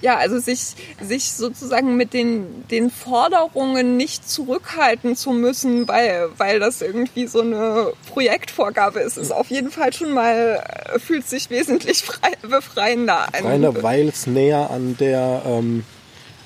[0.00, 6.60] ja, also sich, sich sozusagen mit den, den Forderungen nicht zurückhalten zu müssen, weil, weil
[6.60, 11.50] das irgendwie so eine Projektvorgabe ist, ist auf jeden Fall schon mal, äh, fühlt sich
[11.50, 13.32] wesentlich frei, befreiender an.
[13.32, 15.84] Befreiender, weil es näher an der, ähm,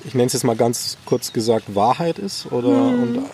[0.05, 3.03] ich nenne es jetzt mal ganz kurz gesagt, Wahrheit ist oder hm.
[3.03, 3.29] und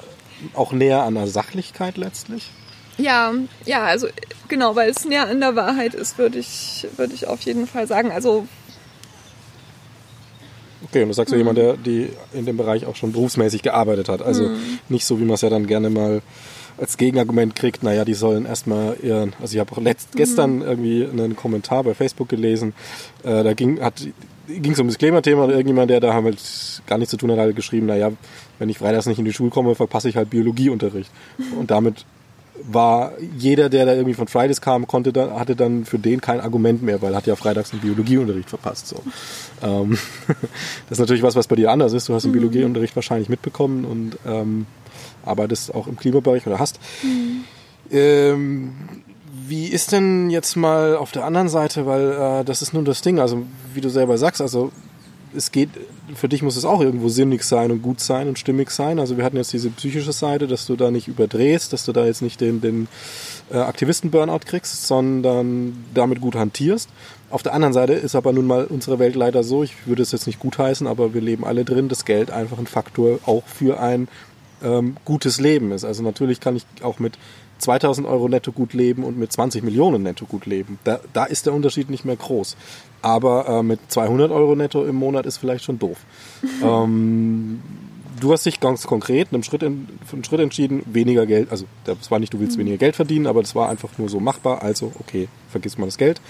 [0.53, 2.49] auch näher an der Sachlichkeit letztlich.
[2.97, 3.31] Ja,
[3.65, 4.07] ja, also
[4.47, 7.87] genau, weil es näher an der Wahrheit ist, würde ich, würde ich auf jeden Fall
[7.87, 8.11] sagen.
[8.11, 8.47] Also
[10.89, 14.09] Okay, und du sagst ja jemand, der die in dem Bereich auch schon berufsmäßig gearbeitet
[14.09, 14.21] hat.
[14.21, 14.79] Also mhm.
[14.89, 16.21] nicht so, wie man es ja dann gerne mal
[16.77, 20.17] als Gegenargument kriegt, naja, die sollen erstmal ihren, also ich habe auch letzt, mhm.
[20.17, 22.73] gestern irgendwie einen Kommentar bei Facebook gelesen,
[23.23, 24.07] äh, da ging hat
[24.47, 26.39] ging es um das Klimathema und irgendjemand, der da halt
[26.87, 28.11] gar nichts zu tun hat, hat geschrieben, naja,
[28.59, 31.11] wenn ich freitags nicht in die Schule komme, verpasse ich halt Biologieunterricht.
[31.59, 32.05] Und damit
[32.63, 36.39] war jeder, der da irgendwie von Fridays kam, konnte da, hatte dann für den kein
[36.39, 38.87] Argument mehr, weil er hat ja freitags einen Biologieunterricht verpasst.
[38.87, 39.01] So.
[39.61, 42.09] Ähm, das ist natürlich was, was bei dir anders ist.
[42.09, 42.39] Du hast den mhm.
[42.39, 44.65] Biologieunterricht wahrscheinlich mitbekommen und ähm,
[45.25, 46.79] arbeitest auch im Klimabereich oder hast.
[47.03, 47.43] Mhm.
[47.91, 48.73] Ähm,
[49.47, 53.01] wie ist denn jetzt mal auf der anderen Seite, weil äh, das ist nun das
[53.01, 54.71] Ding, also wie du selber sagst, also
[55.37, 55.69] es geht,
[56.15, 58.99] für dich muss es auch irgendwo sinnig sein und gut sein und stimmig sein.
[58.99, 62.05] Also wir hatten jetzt diese psychische Seite, dass du da nicht überdrehst, dass du da
[62.05, 62.87] jetzt nicht den, den
[63.51, 66.89] äh, Aktivisten-Burnout kriegst, sondern damit gut hantierst.
[67.29, 70.11] Auf der anderen Seite ist aber nun mal unsere Welt leider so, ich würde es
[70.11, 73.79] jetzt nicht gutheißen, aber wir leben alle drin, dass Geld einfach ein Faktor auch für
[73.79, 74.07] ein
[74.63, 75.83] ähm, gutes Leben ist.
[75.83, 77.17] Also natürlich kann ich auch mit
[77.61, 80.79] 2000 Euro netto gut leben und mit 20 Millionen netto gut leben.
[80.83, 82.55] Da, da ist der Unterschied nicht mehr groß.
[83.01, 85.97] Aber äh, mit 200 Euro netto im Monat ist vielleicht schon doof.
[86.63, 87.61] ähm,
[88.19, 92.11] du hast dich ganz konkret einen Schritt, in, einen Schritt entschieden, weniger Geld, also das
[92.11, 92.61] war nicht, du willst mhm.
[92.61, 95.97] weniger Geld verdienen, aber das war einfach nur so machbar, also okay, vergiss mal das
[95.97, 96.21] Geld.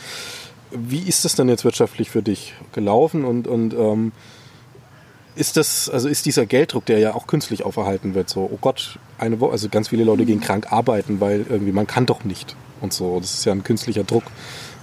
[0.71, 4.11] Wie ist das denn jetzt wirtschaftlich für dich gelaufen und, und ähm,
[5.37, 8.99] ist das, also ist dieser Gelddruck, der ja auch künstlich auferhalten wird, so, oh Gott,
[9.17, 12.55] eine Woche, also ganz viele Leute gehen krank arbeiten, weil irgendwie man kann doch nicht
[12.81, 13.19] und so.
[13.19, 14.23] Das ist ja ein künstlicher Druck.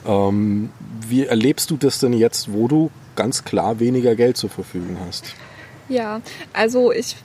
[0.07, 0.71] Ähm,
[1.09, 5.35] wie erlebst du das denn jetzt, wo du ganz klar weniger Geld zur Verfügung hast?
[5.89, 6.21] Ja,
[6.53, 7.17] also ich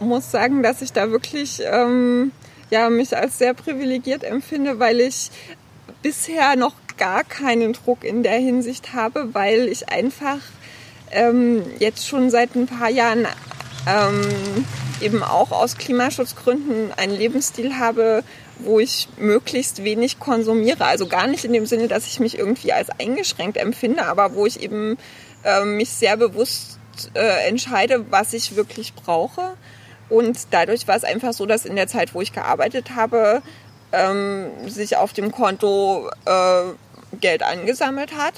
[0.00, 2.32] muss sagen, dass ich da wirklich ähm,
[2.70, 5.30] ja, mich als sehr privilegiert empfinde, weil ich
[6.02, 10.38] bisher noch gar keinen Druck in der Hinsicht habe, weil ich einfach
[11.10, 13.26] ähm, jetzt schon seit ein paar Jahren
[13.86, 14.64] ähm,
[15.00, 18.22] eben auch aus Klimaschutzgründen einen Lebensstil habe,
[18.58, 20.84] wo ich möglichst wenig konsumiere.
[20.86, 24.46] Also gar nicht in dem Sinne, dass ich mich irgendwie als eingeschränkt empfinde, aber wo
[24.46, 24.96] ich eben
[25.44, 26.78] äh, mich sehr bewusst
[27.14, 29.54] äh, entscheide, was ich wirklich brauche.
[30.08, 33.42] Und dadurch war es einfach so, dass in der Zeit, wo ich gearbeitet habe,
[33.92, 36.62] ähm, sich auf dem Konto äh,
[37.20, 38.34] Geld angesammelt hat.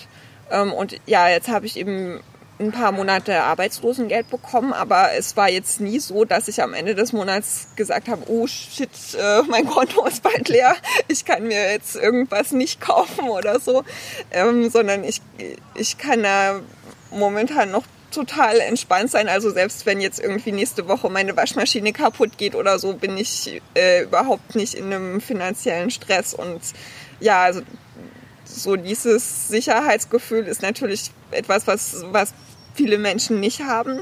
[0.50, 2.20] Ähm, und ja, jetzt habe ich eben
[2.60, 6.94] ein paar Monate Arbeitslosengeld bekommen, aber es war jetzt nie so, dass ich am Ende
[6.94, 10.74] des Monats gesagt habe, oh shit, äh, mein Konto ist bald leer,
[11.06, 13.84] ich kann mir jetzt irgendwas nicht kaufen oder so,
[14.32, 15.20] ähm, sondern ich,
[15.74, 16.60] ich kann da
[17.10, 19.28] momentan noch total entspannt sein.
[19.28, 23.60] Also selbst wenn jetzt irgendwie nächste Woche meine Waschmaschine kaputt geht oder so, bin ich
[23.74, 26.34] äh, überhaupt nicht in einem finanziellen Stress.
[26.34, 26.60] Und
[27.20, 27.60] ja, also
[28.44, 32.32] so dieses Sicherheitsgefühl ist natürlich etwas, was, was
[32.78, 34.00] viele Menschen nicht haben.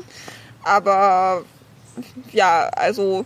[0.63, 1.45] Aber
[2.33, 3.25] ja, also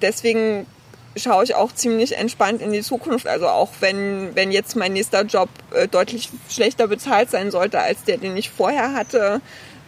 [0.00, 0.66] deswegen
[1.14, 3.26] schaue ich auch ziemlich entspannt in die Zukunft.
[3.26, 8.04] Also auch wenn, wenn jetzt mein nächster Job äh, deutlich schlechter bezahlt sein sollte als
[8.04, 9.40] der, den ich vorher hatte,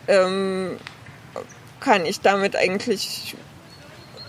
[0.06, 0.76] ähm,
[1.80, 3.34] kann ich damit eigentlich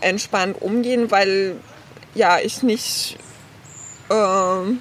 [0.02, 1.56] entspannt umgehen, weil
[2.16, 3.18] ja ich nicht
[4.10, 4.74] äh,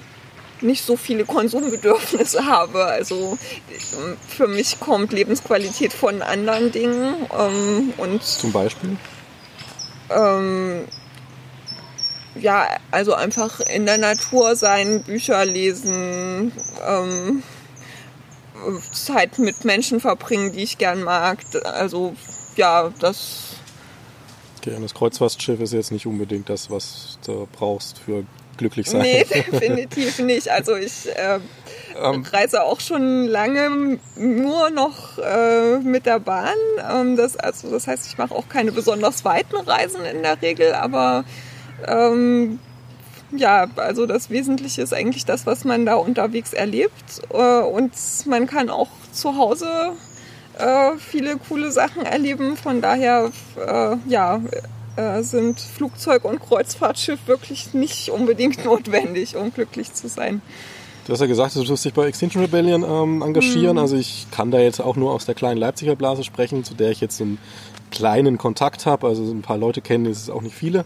[0.61, 2.85] nicht so viele Konsumbedürfnisse habe.
[2.85, 3.37] Also
[4.27, 7.15] für mich kommt Lebensqualität von anderen Dingen.
[7.37, 8.97] Ähm, und Zum Beispiel?
[10.09, 10.85] Ähm,
[12.35, 16.51] ja, also einfach in der Natur sein, Bücher lesen,
[16.87, 17.43] ähm,
[18.91, 21.39] Zeit mit Menschen verbringen, die ich gern mag.
[21.63, 22.15] Also
[22.55, 23.55] ja, das.
[24.57, 28.25] Okay, und das Kreuzfahrtschiff ist jetzt nicht unbedingt das, was du brauchst für
[28.59, 29.01] glücklich sein.
[29.01, 30.49] Nee, definitiv nicht.
[30.49, 31.39] Also ich äh,
[31.99, 36.55] ähm, reise auch schon lange nur noch äh, mit der Bahn.
[36.91, 40.73] Ähm, das, also das heißt, ich mache auch keine besonders weiten Reisen in der Regel,
[40.73, 41.23] aber
[41.87, 42.59] ähm,
[43.31, 47.21] ja, also das Wesentliche ist eigentlich das, was man da unterwegs erlebt.
[47.31, 47.93] Äh, und
[48.25, 49.93] man kann auch zu Hause
[50.57, 52.57] äh, viele coole Sachen erleben.
[52.57, 54.41] Von daher, äh, ja,
[54.99, 60.41] äh, sind Flugzeug und Kreuzfahrtschiff wirklich nicht unbedingt notwendig, um glücklich zu sein.
[61.05, 63.77] Du hast ja gesagt, du wirst dich bei Extinction Rebellion ähm, engagieren.
[63.77, 63.81] Mhm.
[63.81, 66.91] Also ich kann da jetzt auch nur aus der kleinen Leipziger Blase sprechen, zu der
[66.91, 67.39] ich jetzt einen
[67.89, 69.07] kleinen Kontakt habe.
[69.07, 70.85] Also ein paar Leute kennen, ist es auch nicht viele.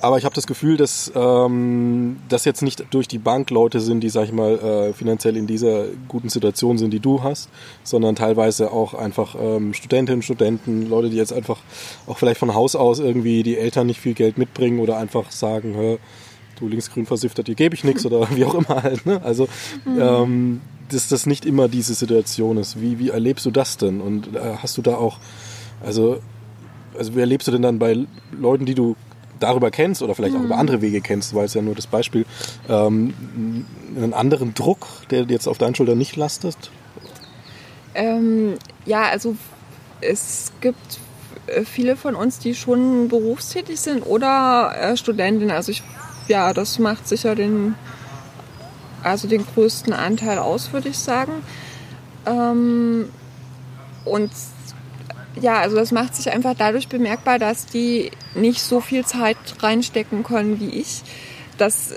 [0.00, 4.00] Aber ich habe das Gefühl, dass ähm, das jetzt nicht durch die Bank Leute sind,
[4.00, 7.48] die, sag ich mal, äh, finanziell in dieser guten Situation sind, die du hast,
[7.84, 11.58] sondern teilweise auch einfach ähm, Studentinnen, Studenten, Leute, die jetzt einfach
[12.06, 15.74] auch vielleicht von Haus aus irgendwie die Eltern nicht viel Geld mitbringen oder einfach sagen,
[15.74, 15.98] hör,
[16.58, 19.06] du linksgrün versiftet, dir gebe ich nichts oder wie auch immer halt.
[19.06, 19.20] Ne?
[19.22, 19.48] Also
[19.84, 20.00] mhm.
[20.00, 22.80] ähm, dass das nicht immer diese Situation ist.
[22.80, 24.00] Wie, wie erlebst du das denn?
[24.00, 25.18] Und äh, hast du da auch,
[25.82, 26.20] also,
[26.96, 28.96] also wie erlebst du denn dann bei Leuten, die du
[29.44, 30.60] darüber kennst oder vielleicht auch über mhm.
[30.60, 32.24] andere Wege kennst, weil es ja nur das Beispiel,
[32.68, 33.14] ähm,
[33.96, 36.56] einen anderen Druck, der jetzt auf deinen Schultern nicht lastet?
[37.94, 38.54] Ähm,
[38.86, 39.36] ja, also
[40.00, 40.98] es gibt
[41.46, 45.50] äh, viele von uns, die schon berufstätig sind oder äh, Studentinnen.
[45.50, 45.82] Also ich,
[46.28, 47.74] ja, das macht sicher den,
[49.02, 51.32] also den größten Anteil aus, würde ich sagen.
[52.26, 53.10] Ähm,
[54.04, 54.30] und
[55.40, 60.22] ja, also das macht sich einfach dadurch bemerkbar, dass die nicht so viel Zeit reinstecken
[60.22, 61.02] können wie ich.
[61.58, 61.94] Das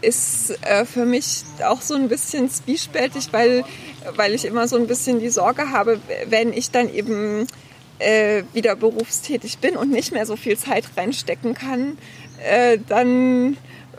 [0.00, 3.64] ist äh, für mich auch so ein bisschen zwiespältig, weil,
[4.16, 7.46] weil ich immer so ein bisschen die Sorge habe, wenn ich dann eben
[7.98, 11.98] äh, wieder berufstätig bin und nicht mehr so viel Zeit reinstecken kann,
[12.42, 13.56] äh, dann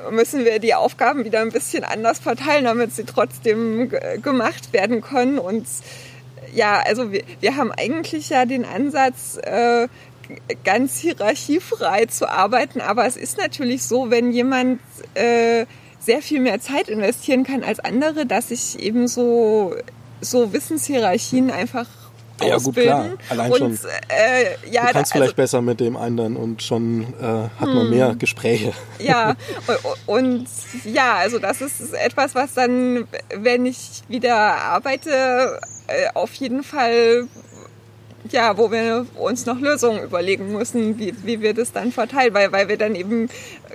[0.10, 3.92] müssen wir die Aufgaben wieder ein bisschen anders verteilen, damit sie trotzdem
[4.24, 5.38] gemacht werden können.
[5.38, 5.68] Und
[6.54, 9.88] ja, also wir, wir haben eigentlich ja den Ansatz, äh,
[10.64, 14.80] ganz hierarchiefrei zu arbeiten, aber es ist natürlich so, wenn jemand
[15.14, 15.66] äh,
[16.00, 19.76] sehr viel mehr Zeit investieren kann als andere, dass sich eben so,
[20.20, 21.88] so Wissenshierarchien einfach
[22.44, 23.12] ja, ausbilden.
[23.12, 23.30] Gut, klar.
[23.30, 23.90] Allein und, schon.
[24.10, 27.68] Äh, ja, du kannst da, vielleicht also, besser mit dem anderen und schon äh, hat
[27.68, 27.90] man hm.
[27.90, 28.74] mehr Gespräche.
[29.00, 29.36] Ja,
[30.06, 30.48] und
[30.86, 35.60] ja, also das ist etwas, was dann, wenn ich wieder arbeite,
[36.14, 37.28] auf jeden Fall
[38.30, 42.52] ja, wo wir uns noch Lösungen überlegen müssen, wie, wie wir das dann verteilen, weil,
[42.52, 43.30] weil wir dann eben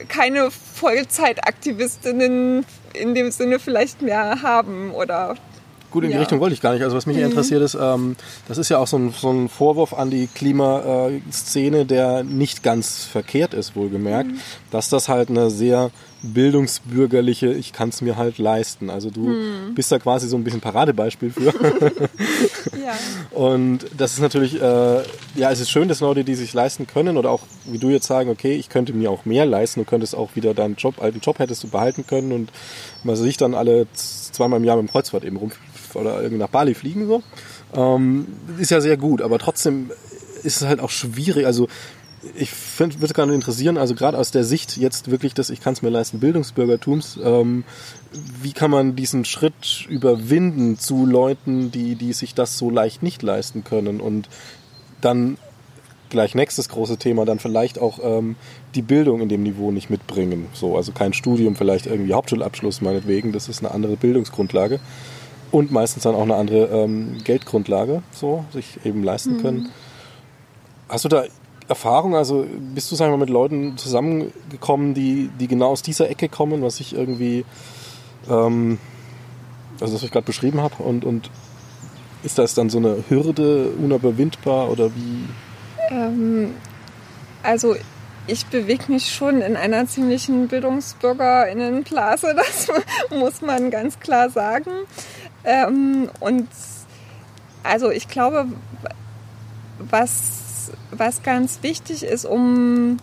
[0.08, 5.36] keine Vollzeitaktivistinnen in dem Sinne vielleicht mehr haben oder
[5.96, 6.82] Gut, in die Richtung wollte ich gar nicht.
[6.82, 7.22] Also was mich mhm.
[7.22, 8.16] interessiert ist, ähm,
[8.48, 13.04] das ist ja auch so ein, so ein Vorwurf an die Klimaszene, der nicht ganz
[13.04, 14.40] verkehrt ist, wohlgemerkt, mhm.
[14.70, 15.90] dass das halt eine sehr
[16.22, 18.90] bildungsbürgerliche, ich kann es mir halt leisten.
[18.90, 19.74] Also du hm.
[19.74, 21.44] bist da quasi so ein bisschen Paradebeispiel für.
[22.84, 22.94] ja.
[23.30, 25.02] Und das ist natürlich, äh,
[25.34, 28.06] ja, es ist schön, dass Leute, die sich leisten können oder auch wie du jetzt
[28.06, 31.20] sagen, okay, ich könnte mir auch mehr leisten, du könntest auch wieder deinen Job, alten
[31.20, 32.50] Job hättest du behalten können und
[33.06, 35.52] man sich dann alle zweimal im Jahr mit dem Kreuzfahrt eben rum
[35.94, 37.22] oder irgendwie nach Bali fliegen so.
[37.74, 38.26] Ähm,
[38.58, 39.90] ist ja sehr gut, aber trotzdem
[40.42, 41.46] ist es halt auch schwierig.
[41.46, 41.68] Also
[42.34, 45.74] ich find, würde gerne interessieren, also gerade aus der Sicht jetzt wirklich des, ich kann
[45.74, 47.64] es mir leisten, Bildungsbürgertums, ähm,
[48.42, 53.22] wie kann man diesen Schritt überwinden zu Leuten, die, die sich das so leicht nicht
[53.22, 54.28] leisten können und
[55.00, 55.38] dann
[56.08, 58.36] gleich nächstes große Thema, dann vielleicht auch ähm,
[58.76, 60.46] die Bildung in dem Niveau nicht mitbringen.
[60.52, 64.78] So, also kein Studium, vielleicht irgendwie Hauptschulabschluss meinetwegen, das ist eine andere Bildungsgrundlage
[65.50, 69.58] und meistens dann auch eine andere ähm, Geldgrundlage, so sich eben leisten können.
[69.58, 69.68] Mhm.
[70.88, 71.24] Hast du da
[71.68, 72.14] Erfahrung?
[72.14, 76.28] Also bist du, sagen wir mal, mit Leuten zusammengekommen, die, die genau aus dieser Ecke
[76.28, 77.44] kommen, was ich irgendwie,
[78.30, 78.78] ähm,
[79.80, 81.30] also was ich gerade beschrieben habe, und, und
[82.22, 85.24] ist das dann so eine Hürde unüberwindbar oder wie?
[85.90, 86.50] Ähm,
[87.42, 87.76] also
[88.26, 92.68] ich bewege mich schon in einer ziemlichen Bildungsbürgerinnenblase, das
[93.10, 94.70] muss man ganz klar sagen.
[95.44, 96.48] Ähm, und
[97.62, 98.46] also ich glaube,
[99.78, 100.46] was
[100.90, 102.98] was ganz wichtig ist, um,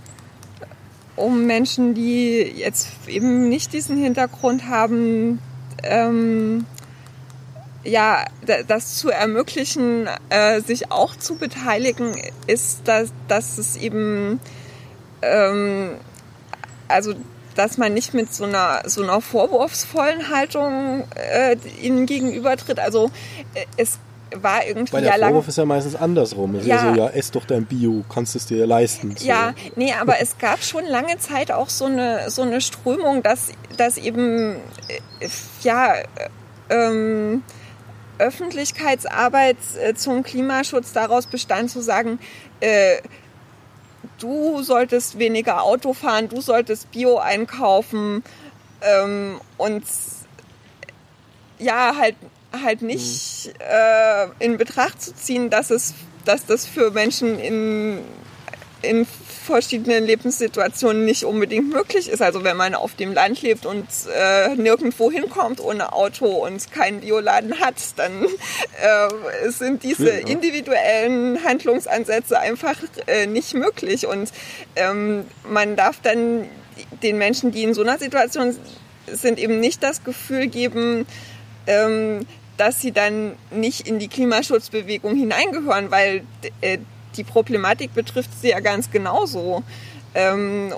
[1.16, 5.40] um Menschen, die jetzt eben nicht diesen Hintergrund haben,
[5.84, 6.66] ähm,
[7.84, 8.26] ja,
[8.68, 12.16] das zu ermöglichen, äh, sich auch zu beteiligen,
[12.48, 14.40] ist, dass, dass es eben,
[15.24, 15.92] ähm,
[16.88, 17.14] also
[17.56, 22.80] dass man nicht mit so einer so einer vorwurfsvollen Haltung äh, ihnen gegenübertritt.
[22.80, 23.12] Also
[23.54, 24.00] äh, es
[24.36, 26.56] war irgendwie Weil der ja Vorwurf ist ja meistens andersrum.
[26.56, 26.76] Es ja.
[26.78, 29.16] ist ja so, ja, ess doch dein Bio, kannst es dir leisten.
[29.16, 29.28] So.
[29.28, 33.52] Ja, nee, aber es gab schon lange Zeit auch so eine, so eine Strömung, dass,
[33.78, 34.56] dass eben,
[34.88, 35.28] äh,
[35.62, 35.94] ja,
[36.70, 37.44] ähm,
[38.20, 42.20] Öffentlichkeitsarbeit äh, zum Klimaschutz daraus bestand, zu sagen,
[42.60, 42.98] äh,
[44.20, 48.24] du solltest weniger Auto fahren, du solltest Bio einkaufen
[48.82, 49.84] ähm, und
[51.60, 52.16] ja, halt
[52.62, 53.54] halt nicht mhm.
[53.60, 55.94] äh, in Betracht zu ziehen, dass es,
[56.26, 58.00] dass das für Menschen in,
[58.82, 59.08] in
[59.44, 62.22] verschiedenen Lebenssituationen nicht unbedingt möglich ist.
[62.22, 63.86] Also wenn man auf dem Land lebt und
[64.16, 68.26] äh, nirgendwo hinkommt ohne Auto und keinen Bioladen hat, dann
[68.82, 72.76] äh, sind diese individuellen Handlungsansätze einfach
[73.08, 74.08] äh, nicht möglich.
[74.08, 74.32] Und
[74.76, 76.48] ähm, man darf dann
[77.04, 78.56] den Menschen, die in so einer Situation
[79.08, 81.06] sind, eben nicht das Gefühl geben,
[81.68, 82.26] ähm,
[82.58, 86.24] dass sie dann nicht in die Klimaschutzbewegung hineingehören, weil
[86.62, 86.78] äh,
[87.18, 89.64] die Problematik betrifft sie ja ganz genauso.
[90.16, 90.74] Ähm,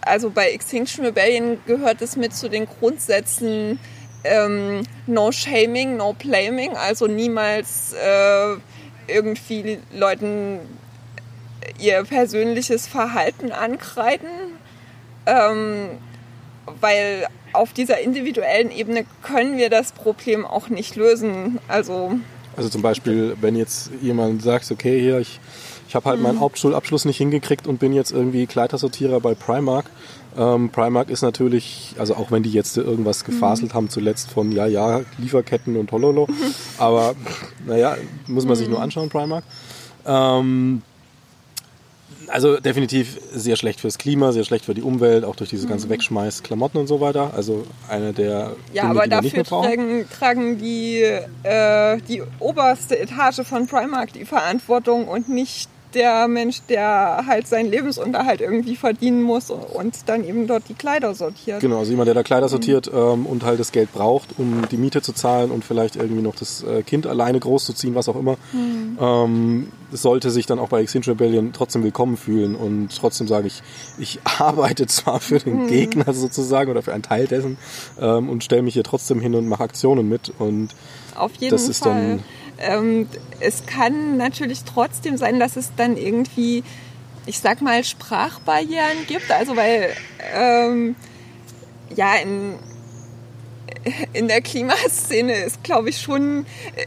[0.00, 3.78] also bei Extinction Rebellion gehört es mit zu den Grundsätzen
[4.24, 8.56] ähm, No Shaming, No Blaming, also niemals äh,
[9.08, 10.60] irgendwie Leuten
[11.78, 14.28] ihr persönliches Verhalten ankreiden,
[15.26, 15.90] ähm,
[16.80, 21.58] weil auf dieser individuellen Ebene können wir das Problem auch nicht lösen.
[21.68, 22.18] Also,
[22.56, 25.40] also zum Beispiel, wenn jetzt jemand sagt, okay, hier, ich,
[25.88, 26.24] ich habe halt mhm.
[26.24, 29.86] meinen Hauptschulabschluss nicht hingekriegt und bin jetzt irgendwie Kleidersortierer bei Primark.
[30.36, 33.76] Ähm, Primark ist natürlich, also auch wenn die jetzt irgendwas gefaselt mhm.
[33.76, 36.28] haben, zuletzt von ja, ja, Lieferketten und Hololo,
[36.78, 37.14] aber
[37.66, 37.96] naja,
[38.26, 38.84] muss man sich nur mhm.
[38.84, 39.44] anschauen, Primark.
[40.06, 40.82] Ähm,
[42.28, 45.86] also definitiv sehr schlecht fürs Klima, sehr schlecht für die Umwelt, auch durch diese ganze
[45.86, 45.90] mhm.
[45.90, 47.32] Wegschmeiß Klamotten und so weiter.
[47.34, 51.02] Also eine der ja, Dinge, aber die dafür tragen, tragen die
[51.42, 57.70] äh, die oberste Etage von Primark die Verantwortung und nicht der Mensch, der halt seinen
[57.70, 61.60] Lebensunterhalt irgendwie verdienen muss und dann eben dort die Kleider sortiert.
[61.60, 64.76] Genau, also jemand, der da Kleider sortiert ähm, und halt das Geld braucht, um die
[64.76, 68.36] Miete zu zahlen und vielleicht irgendwie noch das äh, Kind alleine großzuziehen, was auch immer,
[68.52, 68.98] mhm.
[69.00, 73.62] ähm, sollte sich dann auch bei Extinction Rebellion trotzdem willkommen fühlen und trotzdem sage ich,
[73.98, 75.68] ich arbeite zwar für den mhm.
[75.68, 77.56] Gegner sozusagen oder für einen Teil dessen
[77.98, 80.68] ähm, und stelle mich hier trotzdem hin und mache Aktionen mit und
[81.14, 82.18] Auf jeden das ist Fall.
[82.18, 82.24] dann
[82.58, 83.08] ähm,
[83.40, 86.64] es kann natürlich trotzdem sein, dass es dann irgendwie,
[87.26, 89.30] ich sag mal, Sprachbarrieren gibt.
[89.30, 89.90] Also weil
[90.34, 90.96] ähm,
[91.94, 92.54] ja in
[94.12, 96.44] in der Klimaszene ist, glaube ich, schon,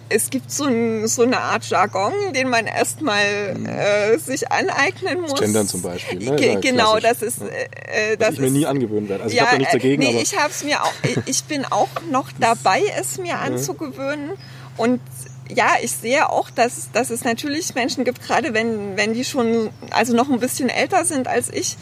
[0.10, 5.39] es gibt so, ein, so, eine Art Jargon, den man erstmal äh, sich aneignen muss.
[5.39, 6.20] Gendern zum Beispiel.
[6.20, 6.36] Ne?
[6.36, 7.41] Ge genau, das ist.
[7.41, 9.24] Äh, das ich mir nie angewöhnen werde.
[9.24, 10.04] Also ja, ich habe da nichts dagegen.
[10.04, 10.93] Nee, ich habe es mir auch.
[11.26, 14.32] Ich bin auch noch dabei, es mir anzugewöhnen.
[14.78, 15.02] Und
[15.50, 19.70] ja, ich sehe auch, dass, dass es natürlich Menschen gibt, gerade wenn, wenn die schon
[19.91, 21.76] also noch ein bisschen älter sind als ich,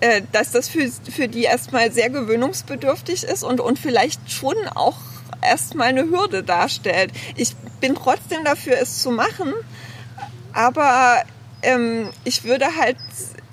[0.00, 4.96] äh, dass das für, für die erstmal sehr gewöhnungsbedürftig ist und, und vielleicht schon auch
[5.42, 7.12] erstmal eine Hürde darstellt.
[7.36, 9.52] Ich bin trotzdem dafür, es zu machen,
[10.52, 11.22] aber
[11.62, 12.96] ähm, ich würde halt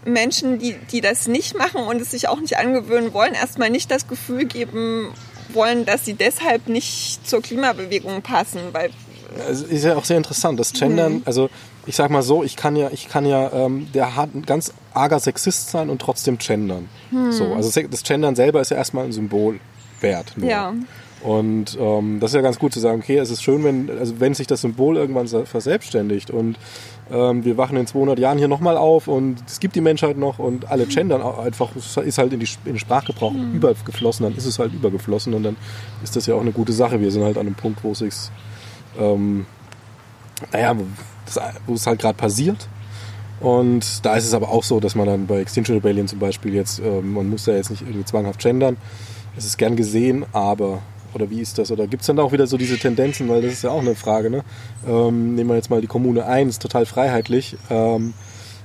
[0.06, 3.92] Menschen, die, die das nicht machen und es sich auch nicht angewöhnen wollen, erstmal nicht
[3.92, 5.14] das Gefühl geben
[5.50, 8.92] wollen, dass sie deshalb nicht zur Klimabewegung passen, weil
[9.50, 11.22] es ist ja auch sehr interessant, das Gendern, mhm.
[11.26, 11.50] also
[11.86, 14.74] ich sag mal so, ich kann ja, ich kann ja, ähm, der hat ein ganz
[14.94, 16.90] arger Sexist sein und trotzdem gendern.
[17.12, 17.32] Mhm.
[17.32, 19.60] So, also das Gendern selber ist ja erstmal ein Symbol
[20.02, 20.34] wert.
[20.36, 20.50] Nur.
[20.50, 20.74] Ja.
[21.24, 24.20] Und ähm, das ist ja ganz gut zu sagen, okay, es ist schön, wenn, also
[24.20, 26.58] wenn sich das Symbol irgendwann verselbstständigt und
[27.12, 30.38] ähm, wir wachen in 200 Jahren hier nochmal auf und es gibt die Menschheit noch
[30.38, 33.56] und alle gendern einfach, ist halt in, die, in den Sprachgebrauch mhm.
[33.56, 35.56] übergeflossen, dann ist es halt übergeflossen und dann
[36.04, 37.02] ist das ja auch eine gute Sache.
[37.02, 38.14] Wir sind halt an einem Punkt, wo es sich,
[39.00, 39.46] ähm,
[40.52, 40.76] naja,
[41.66, 42.68] wo es halt gerade passiert.
[43.40, 46.54] Und da ist es aber auch so, dass man dann bei Extinction Rebellion zum Beispiel
[46.56, 48.78] jetzt, äh, man muss ja jetzt nicht irgendwie zwanghaft gendern.
[49.36, 50.80] Es ist gern gesehen, aber
[51.14, 51.72] oder wie ist das?
[51.72, 53.96] Oder gibt es dann auch wieder so diese Tendenzen, weil das ist ja auch eine
[53.96, 54.44] Frage, ne?
[54.88, 57.56] Ähm, nehmen wir jetzt mal die Kommune 1, total freiheitlich.
[57.70, 58.14] Ähm,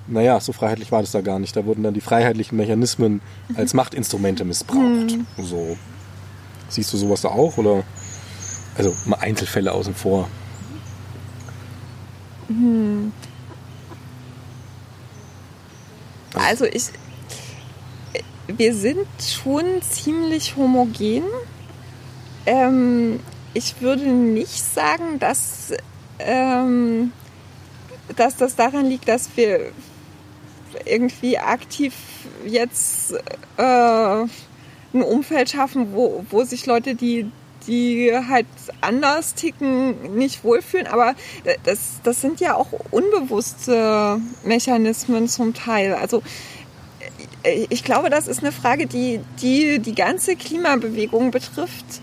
[0.06, 1.56] naja, so freiheitlich war das da gar nicht.
[1.56, 3.20] Da wurden dann die freiheitlichen Mechanismen
[3.54, 4.80] als Machtinstrumente missbraucht.
[4.80, 5.26] Mhm.
[5.38, 5.76] So.
[6.68, 7.58] Siehst du sowas da auch?
[7.58, 7.84] Oder?
[8.76, 10.28] Also mal Einzelfälle außen vor.
[12.48, 13.12] Hm.
[16.34, 16.84] Also ich,
[18.46, 21.24] wir sind schon ziemlich homogen.
[22.46, 23.20] Ähm,
[23.54, 25.72] ich würde nicht sagen, dass,
[26.18, 27.12] ähm,
[28.16, 29.72] dass das daran liegt, dass wir
[30.86, 31.94] irgendwie aktiv
[32.46, 33.12] jetzt
[33.56, 37.30] äh, ein Umfeld schaffen, wo, wo sich Leute, die,
[37.66, 38.46] die halt
[38.80, 40.86] anders ticken, nicht wohlfühlen.
[40.86, 41.14] Aber
[41.64, 45.94] das, das sind ja auch unbewusste Mechanismen zum Teil.
[45.94, 46.22] Also
[47.70, 52.00] ich glaube, das ist eine Frage, die die, die ganze Klimabewegung betrifft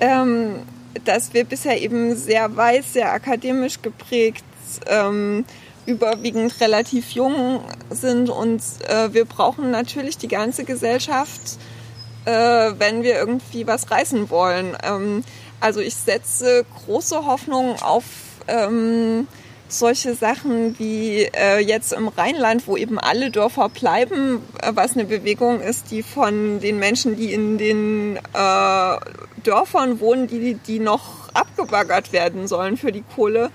[0.00, 0.56] ähm,
[1.04, 4.44] dass wir bisher eben sehr weiß, sehr akademisch geprägt,
[4.86, 5.44] ähm,
[5.84, 11.58] überwiegend relativ jung sind und äh, wir brauchen natürlich die ganze Gesellschaft,
[12.26, 14.76] äh, wenn wir irgendwie was reißen wollen.
[14.82, 15.24] Ähm,
[15.60, 18.04] also ich setze große Hoffnung auf
[18.48, 19.26] ähm,
[19.68, 25.04] solche Sachen wie äh, jetzt im Rheinland, wo eben alle Dörfer bleiben, äh, was eine
[25.04, 28.96] Bewegung ist, die von den Menschen, die in den äh,
[29.42, 33.50] Dörfern wohnen, die, die noch abgebaggert werden sollen für die Kohle,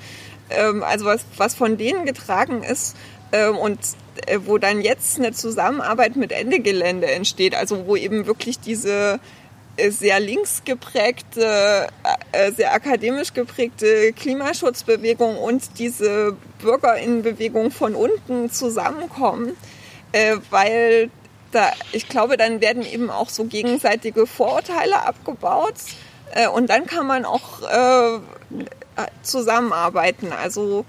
[0.49, 2.95] ähm, also was, was von denen getragen ist
[3.60, 3.80] und
[4.26, 9.20] äh, wo dann jetzt eine Zusammenarbeit mit Ende Gelände entsteht, also wo eben wirklich diese
[9.90, 11.88] sehr links geprägte,
[12.32, 19.56] äh, sehr akademisch geprägte Klimaschutzbewegung und diese Bürgerinnenbewegung von unten zusammenkommen,
[20.12, 21.10] äh, weil
[21.52, 25.76] da, ich glaube, dann werden eben auch so gegenseitige Vorurteile abgebaut
[26.34, 27.42] äh, und dann kann man auch
[29.24, 30.32] zusammenarbeiten.
[30.32, 30.86] Also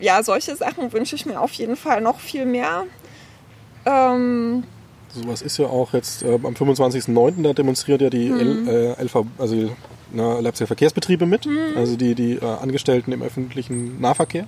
[0.00, 2.84] ja, solche Sachen wünsche ich mir auf jeden Fall noch viel mehr.
[3.84, 4.64] Ähm,
[5.10, 7.42] Sowas ist ja auch jetzt äh, am 25.09.
[7.42, 8.68] da demonstriert ja die mhm.
[8.68, 9.70] L, äh, LV, also
[10.12, 11.76] na, Leipziger Verkehrsbetriebe mit, mhm.
[11.76, 14.46] also die, die äh, Angestellten im öffentlichen Nahverkehr.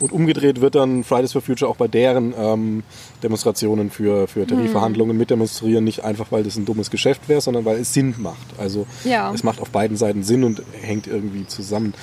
[0.00, 2.84] Und umgedreht wird dann Fridays for Future auch bei deren ähm,
[3.22, 5.18] Demonstrationen für, für Tarifverhandlungen mhm.
[5.18, 8.46] mitdemonstrieren, nicht einfach, weil das ein dummes Geschäft wäre, sondern weil es Sinn macht.
[8.58, 9.32] Also ja.
[9.34, 11.94] es macht auf beiden Seiten Sinn und hängt irgendwie zusammen.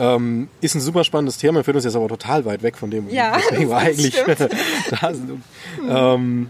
[0.00, 3.10] Ähm, ist ein super spannendes Thema, führt uns jetzt aber total weit weg von dem,
[3.10, 4.14] ja, deswegen wir eigentlich
[4.90, 5.28] da sind.
[5.28, 5.88] Mhm.
[5.88, 6.48] Ähm,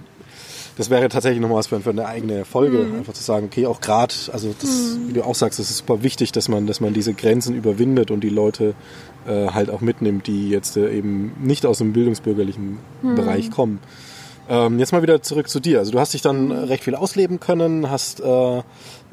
[0.77, 2.99] das wäre tatsächlich nochmal was für, eine eigene Folge, mhm.
[2.99, 5.09] einfach zu sagen, okay, auch gerade, also das, mhm.
[5.09, 8.13] wie du auch sagst, es ist super wichtig, dass man, dass man diese Grenzen überwindet
[8.13, 8.75] und die Leute
[9.27, 13.15] äh, halt auch mitnimmt, die jetzt äh, eben nicht aus dem bildungsbürgerlichen mhm.
[13.17, 13.81] Bereich kommen.
[14.49, 15.81] Ähm, jetzt mal wieder zurück zu dir.
[15.81, 18.63] Also du hast dich dann recht viel ausleben können, hast äh,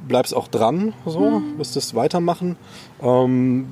[0.07, 1.57] bleibst auch dran, so, mhm.
[1.57, 2.55] wirst das weitermachen.
[3.01, 3.67] Ähm,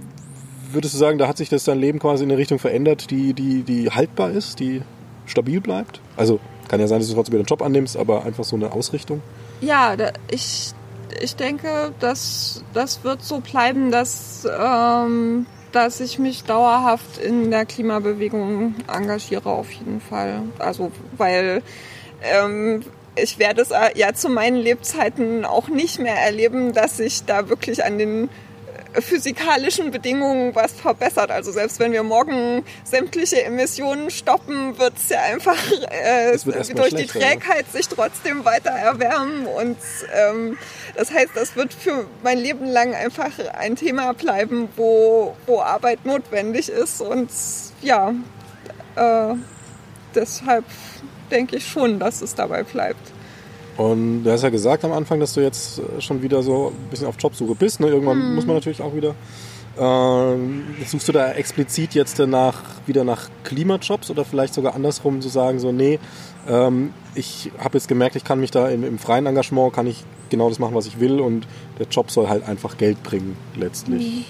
[0.76, 3.34] würdest du sagen, da hat sich das dein Leben quasi in eine Richtung verändert, die,
[3.34, 4.82] die, die haltbar ist, die
[5.26, 6.02] stabil bleibt?
[6.18, 8.72] Also kann ja sein, dass du trotzdem wieder einen Job annimmst, aber einfach so eine
[8.72, 9.22] Ausrichtung.
[9.62, 10.74] Ja, da, ich,
[11.22, 17.66] ich denke, dass das wird so bleiben, dass, ähm, dass ich mich dauerhaft in der
[17.66, 20.42] Klimabewegung engagiere, auf jeden Fall.
[20.60, 21.62] Also, weil
[22.22, 22.82] ähm,
[23.16, 27.86] ich werde es ja zu meinen Lebzeiten auch nicht mehr erleben, dass ich da wirklich
[27.86, 28.30] an den
[29.02, 31.32] physikalischen Bedingungen was verbessert.
[31.32, 35.58] Also selbst wenn wir morgen sämtliche Emissionen stoppen, wird es ja einfach
[35.89, 36.38] äh,
[36.74, 39.46] durch die Trägheit sich trotzdem weiter erwärmen.
[39.46, 39.78] Und
[40.14, 40.58] ähm,
[40.96, 46.06] das heißt, das wird für mein Leben lang einfach ein Thema bleiben, wo, wo Arbeit
[46.06, 47.02] notwendig ist.
[47.02, 47.30] Und
[47.82, 48.14] ja,
[48.96, 49.36] äh,
[50.14, 50.66] deshalb
[51.32, 53.14] denke ich schon, dass es dabei bleibt.
[53.78, 56.90] Und du hast ja gesagt am Anfang, dass du jetzt äh, schon wieder so ein
[56.90, 57.80] bisschen auf Jobsuche bist.
[57.80, 57.88] Ne?
[57.88, 58.36] Irgendwann hm.
[58.36, 59.16] muss man natürlich auch wieder.
[59.78, 65.28] Ähm, suchst du da explizit jetzt nach, wieder nach Klimajobs oder vielleicht sogar andersrum zu
[65.28, 66.00] sagen, so, nee,
[66.48, 70.06] ähm, ich habe jetzt gemerkt, ich kann mich da im, im, freien Engagement, kann ich
[70.30, 71.46] genau das machen, was ich will und
[71.78, 74.28] der Job soll halt einfach Geld bringen letztlich.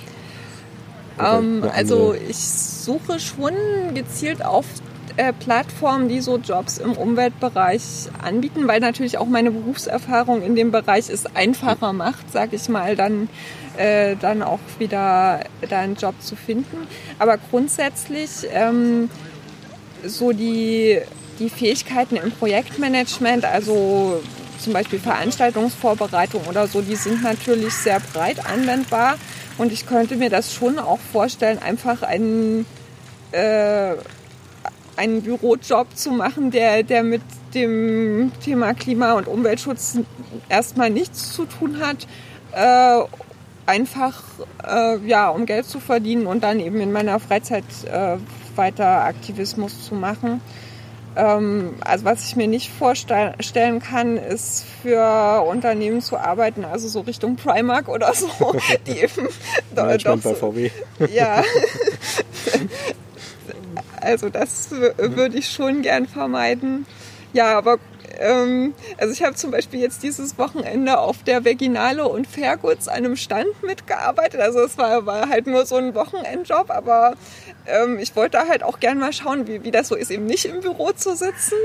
[1.20, 1.24] Mhm.
[1.24, 3.54] Ähm, also ich suche schon
[3.94, 4.66] gezielt auf
[5.18, 7.82] äh, Plattformen, die so Jobs im Umweltbereich
[8.22, 12.96] anbieten, weil natürlich auch meine Berufserfahrung in dem Bereich es einfacher macht, sag ich mal,
[12.96, 13.30] dann,
[13.78, 16.88] äh, dann auch wieder da einen Job zu finden.
[17.18, 19.10] Aber grundsätzlich ähm,
[20.04, 21.00] so die,
[21.40, 24.22] die Fähigkeiten im Projektmanagement, also
[24.60, 29.18] zum Beispiel Veranstaltungsvorbereitung oder so, die sind natürlich sehr breit anwendbar.
[29.58, 32.66] Und ich könnte mir das schon auch vorstellen, einfach einen
[33.32, 33.94] äh,
[34.98, 37.22] einen Bürojob zu machen, der, der mit
[37.54, 40.00] dem Thema Klima- und Umweltschutz
[40.50, 42.08] erstmal nichts zu tun hat.
[42.52, 43.06] Äh,
[43.66, 44.24] einfach,
[44.66, 48.18] äh, ja, um Geld zu verdienen und dann eben in meiner Freizeit äh,
[48.56, 50.42] weiter Aktivismus zu machen.
[51.16, 57.02] Ähm, also was ich mir nicht vorstellen kann, ist für Unternehmen zu arbeiten, also so
[57.02, 58.28] Richtung Primark oder so,
[58.88, 59.30] die eben
[59.74, 60.72] doch, doch bei VW.
[61.14, 61.42] Ja,
[64.06, 66.86] Also das würde ich schon gern vermeiden.
[67.34, 67.80] Ja, aber
[68.20, 73.16] ähm, also ich habe zum Beispiel jetzt dieses Wochenende auf der Veginale und Fairgoods einem
[73.16, 74.40] Stand mitgearbeitet.
[74.42, 77.16] Also es war, war halt nur so ein Wochenendjob, aber
[77.68, 80.46] ähm, ich wollte halt auch gern mal schauen, wie, wie das so ist, eben nicht
[80.46, 81.58] im Büro zu sitzen.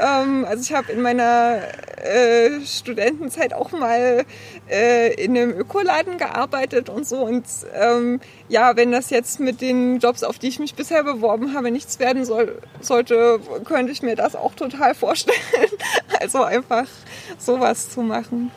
[0.00, 1.60] Ähm, also ich habe in meiner
[2.02, 4.24] äh, Studentenzeit auch mal
[4.70, 7.18] äh, in einem Ökoladen gearbeitet und so.
[7.18, 7.44] Und
[7.74, 11.70] ähm, ja, wenn das jetzt mit den Jobs, auf die ich mich bisher beworben habe,
[11.70, 15.38] nichts werden soll, sollte, könnte ich mir das auch total vorstellen.
[16.20, 16.86] Also einfach
[17.38, 18.50] sowas zu machen.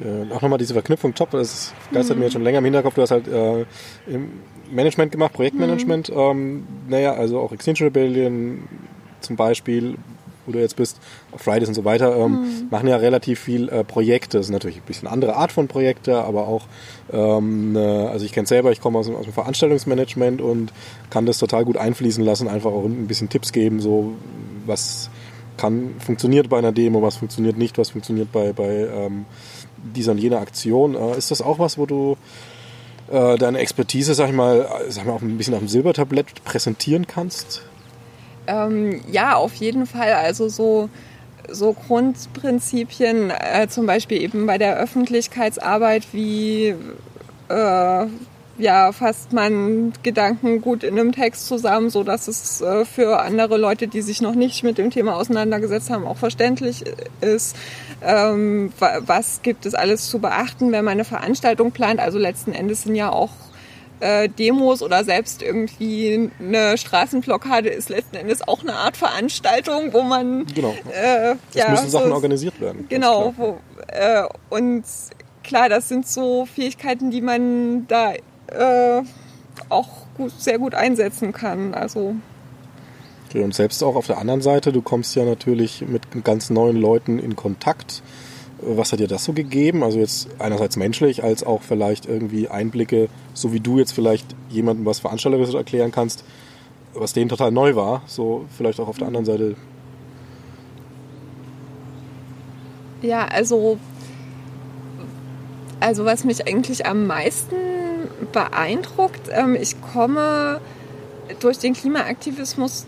[0.00, 2.20] Äh, auch nochmal diese Verknüpfung top, das geistert mhm.
[2.20, 2.94] mir jetzt schon länger im Hinterkopf.
[2.94, 3.64] Du hast halt äh,
[4.06, 4.30] im
[4.70, 6.10] Management gemacht, Projektmanagement.
[6.10, 6.18] Mhm.
[6.18, 8.68] Ähm, naja, also auch Extinction Rebellion
[9.20, 9.96] zum Beispiel,
[10.46, 11.00] wo du jetzt bist,
[11.36, 12.68] Fridays und so weiter, ähm, mhm.
[12.70, 14.38] machen ja relativ viel äh, Projekte.
[14.38, 16.66] Das ist natürlich ein bisschen andere Art von Projekte, aber auch,
[17.12, 20.72] ähm, ne, also ich kenne selber, ich komme aus, aus, dem Veranstaltungsmanagement und
[21.10, 24.12] kann das total gut einfließen lassen, einfach auch ein bisschen Tipps geben, so
[24.64, 25.10] was
[25.58, 29.26] kann, funktioniert bei einer Demo, was funktioniert nicht, was funktioniert bei, bei ähm,
[29.76, 30.94] dieser und jener Aktion.
[30.94, 32.16] Äh, ist das auch was, wo du
[33.10, 36.44] äh, deine Expertise, sag ich mal, sag ich mal, auch ein bisschen auf dem Silbertablett
[36.44, 37.62] präsentieren kannst?
[38.46, 40.14] Ähm, ja, auf jeden Fall.
[40.14, 40.88] Also so,
[41.50, 46.74] so Grundprinzipien, äh, zum Beispiel eben bei der Öffentlichkeitsarbeit, wie
[47.48, 48.06] äh,
[48.58, 53.56] ja, fasst man Gedanken gut in einem Text zusammen, so dass es äh, für andere
[53.56, 56.84] Leute, die sich noch nicht mit dem Thema auseinandergesetzt haben, auch verständlich
[57.20, 57.56] ist.
[58.02, 62.00] Ähm, was gibt es alles zu beachten, wenn man eine Veranstaltung plant?
[62.00, 63.30] Also letzten Endes sind ja auch
[64.00, 70.02] äh, Demos oder selbst irgendwie eine Straßenblockade ist letzten Endes auch eine Art Veranstaltung, wo
[70.02, 70.74] man genau.
[70.92, 72.86] Äh, es ja, müssen Sachen so, organisiert werden.
[72.88, 74.84] Genau, wo, äh, und
[75.42, 78.12] klar, das sind so Fähigkeiten, die man da
[78.48, 79.02] äh,
[79.68, 81.74] auch gut, sehr gut einsetzen kann.
[81.74, 82.16] Also
[83.28, 86.76] okay, und selbst auch auf der anderen Seite, du kommst ja natürlich mit ganz neuen
[86.76, 88.02] Leuten in Kontakt.
[88.60, 89.84] Was hat dir das so gegeben?
[89.84, 94.84] Also jetzt einerseits menschlich, als auch vielleicht irgendwie Einblicke, so wie du jetzt vielleicht jemandem
[94.84, 96.24] was Veranstalterisches erklären kannst,
[96.94, 98.02] was denen total neu war.
[98.06, 99.54] So vielleicht auch auf der anderen Seite.
[103.00, 103.78] Ja, also,
[105.78, 107.54] also was mich eigentlich am meisten
[108.32, 109.28] beeindruckt.
[109.30, 110.60] Ähm, ich komme
[111.40, 112.86] durch den Klimaaktivismus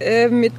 [0.00, 0.52] äh, mit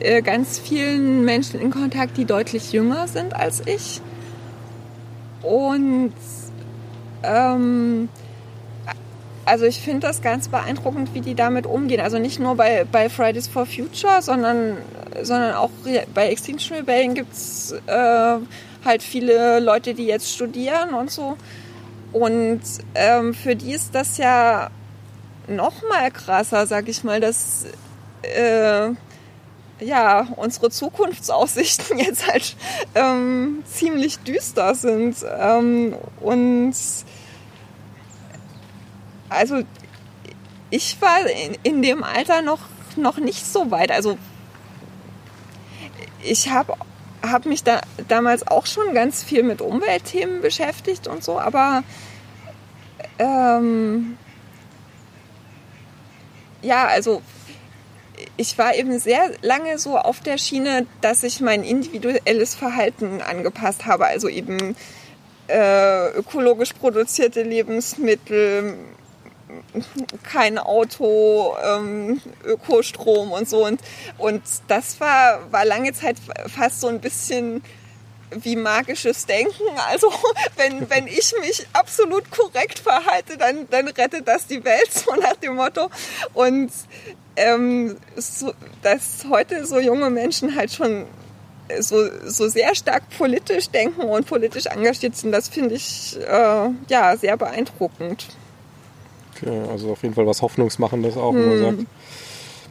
[0.00, 4.00] äh, ganz vielen Menschen in Kontakt, die deutlich jünger sind als ich.
[5.42, 6.12] Und
[7.22, 8.08] ähm,
[9.44, 12.00] also ich finde das ganz beeindruckend, wie die damit umgehen.
[12.00, 14.76] Also nicht nur bei, bei Fridays for Future, sondern,
[15.22, 15.70] sondern auch
[16.12, 18.36] bei Extinction Rebellion gibt es äh,
[18.84, 21.36] halt viele Leute, die jetzt studieren und so.
[22.16, 22.62] Und
[22.94, 24.70] ähm, für die ist das ja
[25.48, 27.66] noch mal krasser, sag ich mal, dass
[28.22, 28.88] äh,
[29.80, 32.56] ja unsere Zukunftsaussichten jetzt halt
[32.94, 36.74] ähm, ziemlich düster sind ähm, und
[39.28, 39.60] also
[40.70, 42.60] ich war in, in dem Alter noch
[42.96, 43.90] noch nicht so weit.
[43.90, 44.16] Also
[46.22, 46.72] ich habe
[47.30, 51.82] habe mich da damals auch schon ganz viel mit Umweltthemen beschäftigt und so, aber
[53.18, 54.16] ähm,
[56.62, 57.22] ja, also
[58.36, 63.86] ich war eben sehr lange so auf der Schiene, dass ich mein individuelles Verhalten angepasst
[63.86, 64.06] habe.
[64.06, 64.76] Also eben
[65.48, 68.78] äh, ökologisch produzierte Lebensmittel,
[70.22, 73.64] kein Auto, ähm, Ökostrom und so.
[73.64, 73.80] Und,
[74.18, 76.16] und das war, war lange Zeit
[76.48, 77.62] fast so ein bisschen
[78.30, 79.64] wie magisches Denken.
[79.88, 80.12] Also
[80.56, 85.36] wenn, wenn ich mich absolut korrekt verhalte, dann, dann rettet das die Welt, so nach
[85.36, 85.90] dem Motto.
[86.34, 86.70] Und
[87.36, 88.52] ähm, so,
[88.82, 91.06] dass heute so junge Menschen halt schon
[91.80, 97.16] so, so sehr stark politisch denken und politisch engagiert sind, das finde ich äh, ja
[97.16, 98.26] sehr beeindruckend.
[99.36, 101.40] Okay, also auf jeden Fall was Hoffnungsmachendes auch, hm.
[101.40, 101.86] wenn man sagt,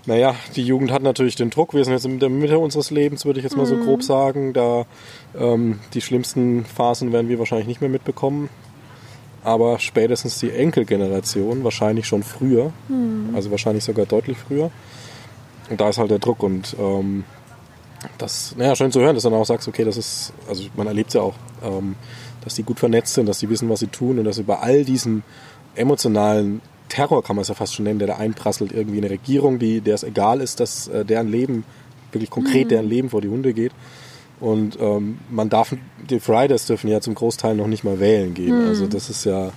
[0.07, 1.73] naja, die Jugend hat natürlich den Druck.
[1.73, 4.01] Wir sind jetzt in der Mitte unseres Lebens, würde ich jetzt mal so grob hm.
[4.01, 4.53] sagen.
[4.53, 4.85] Da
[5.37, 8.49] ähm, die schlimmsten Phasen werden wir wahrscheinlich nicht mehr mitbekommen.
[9.45, 13.29] Aber spätestens die Enkelgeneration, wahrscheinlich schon früher, mhm.
[13.35, 14.71] also wahrscheinlich sogar deutlich früher.
[15.69, 17.25] Und da ist halt der Druck und ähm,
[18.17, 20.87] das, naja, schön zu hören, dass du dann auch sagst, okay, das ist, also man
[20.87, 21.95] erlebt es ja auch, ähm,
[22.43, 24.83] dass die gut vernetzt sind, dass sie wissen, was sie tun und dass über all
[24.83, 25.23] diesen
[25.75, 29.59] emotionalen Terror, kann man es ja fast schon nennen, der da einprasselt, irgendwie eine Regierung,
[29.59, 31.63] die, der es egal ist, dass äh, deren Leben,
[32.11, 32.69] wirklich konkret mhm.
[32.69, 33.71] deren Leben vor die Hunde geht.
[34.39, 35.75] Und ähm, man darf,
[36.09, 38.61] die Fridays dürfen ja zum Großteil noch nicht mal wählen gehen.
[38.61, 38.67] Mhm.
[38.67, 39.51] Also das ist ja,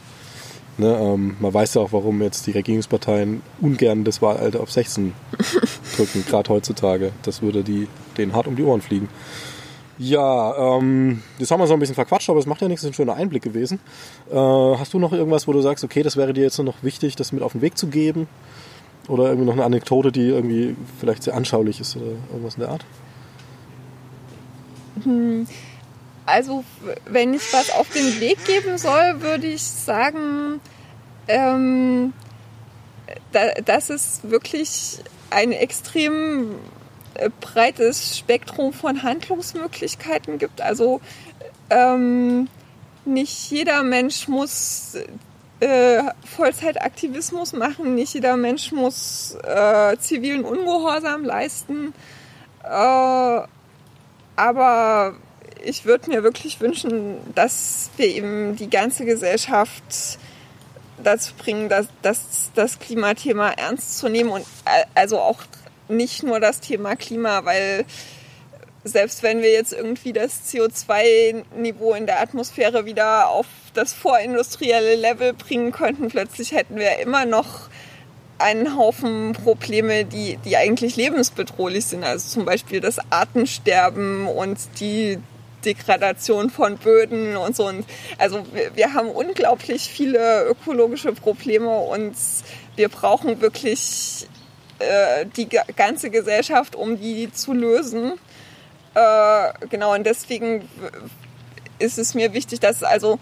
[0.78, 5.12] ne, ähm, man weiß ja auch, warum jetzt die Regierungsparteien ungern das Wahlalter auf 16
[5.96, 7.12] drücken, gerade heutzutage.
[7.22, 9.08] Das würde die, denen hart um die Ohren fliegen.
[9.98, 12.90] Ja, ähm, das haben wir so ein bisschen verquatscht, aber es macht ja nichts, das
[12.90, 13.80] ist ein schöner Einblick gewesen.
[14.30, 17.16] Äh, hast du noch irgendwas, wo du sagst, okay, das wäre dir jetzt noch wichtig,
[17.16, 18.28] das mit auf den Weg zu geben?
[19.08, 22.68] Oder irgendwie noch eine Anekdote, die irgendwie vielleicht sehr anschaulich ist oder irgendwas in der
[22.70, 22.84] Art?
[25.02, 25.46] Hm,
[26.26, 26.62] also,
[27.06, 30.60] wenn ich was auf den Weg geben soll, würde ich sagen,
[31.26, 32.12] ähm,
[33.32, 34.98] da, dass es wirklich
[35.30, 36.54] ein extrem
[37.40, 40.60] breites Spektrum von Handlungsmöglichkeiten gibt.
[40.60, 41.00] Also
[41.70, 42.48] ähm,
[43.04, 44.96] nicht jeder Mensch muss
[45.60, 51.92] äh, Vollzeitaktivismus machen, nicht jeder Mensch muss äh, zivilen Ungehorsam leisten.
[52.62, 53.40] Äh,
[54.36, 55.14] aber
[55.64, 60.18] ich würde mir wirklich wünschen, dass wir eben die ganze Gesellschaft
[61.02, 65.42] dazu bringen, dass, dass das Klimathema ernst zu nehmen und äh, also auch
[65.88, 67.84] nicht nur das Thema Klima, weil
[68.84, 75.34] selbst wenn wir jetzt irgendwie das CO2-Niveau in der Atmosphäre wieder auf das vorindustrielle Level
[75.34, 77.68] bringen könnten, plötzlich hätten wir immer noch
[78.38, 82.04] einen Haufen Probleme, die, die eigentlich lebensbedrohlich sind.
[82.04, 85.18] Also zum Beispiel das Artensterben und die
[85.64, 87.66] Degradation von Böden und so.
[87.66, 87.84] Und
[88.16, 92.14] also wir, wir haben unglaublich viele ökologische Probleme und
[92.76, 94.28] wir brauchen wirklich
[94.78, 98.12] äh, die ganze Gesellschaft, um die zu lösen.
[98.94, 100.68] Äh, genau, und deswegen
[101.78, 103.18] ist es mir wichtig, dass also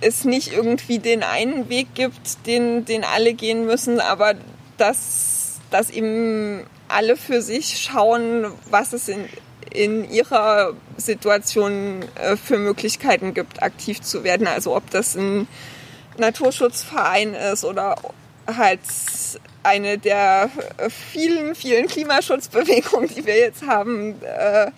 [0.00, 4.34] es nicht irgendwie den einen Weg gibt, den, den alle gehen müssen, aber
[4.76, 9.26] dass, dass eben alle für sich schauen, was es in,
[9.72, 14.46] in ihrer Situation äh, für Möglichkeiten gibt, aktiv zu werden.
[14.46, 15.48] Also ob das ein
[16.16, 17.96] Naturschutzverein ist oder
[18.46, 18.80] halt
[19.68, 20.50] eine der
[20.88, 24.70] vielen, vielen Klimaschutzbewegungen, die wir jetzt haben, äh,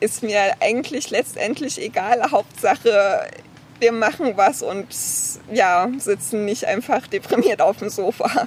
[0.00, 2.30] ist mir eigentlich letztendlich egal.
[2.30, 3.26] Hauptsache,
[3.80, 4.86] wir machen was und
[5.52, 8.46] ja, sitzen nicht einfach deprimiert auf dem Sofa.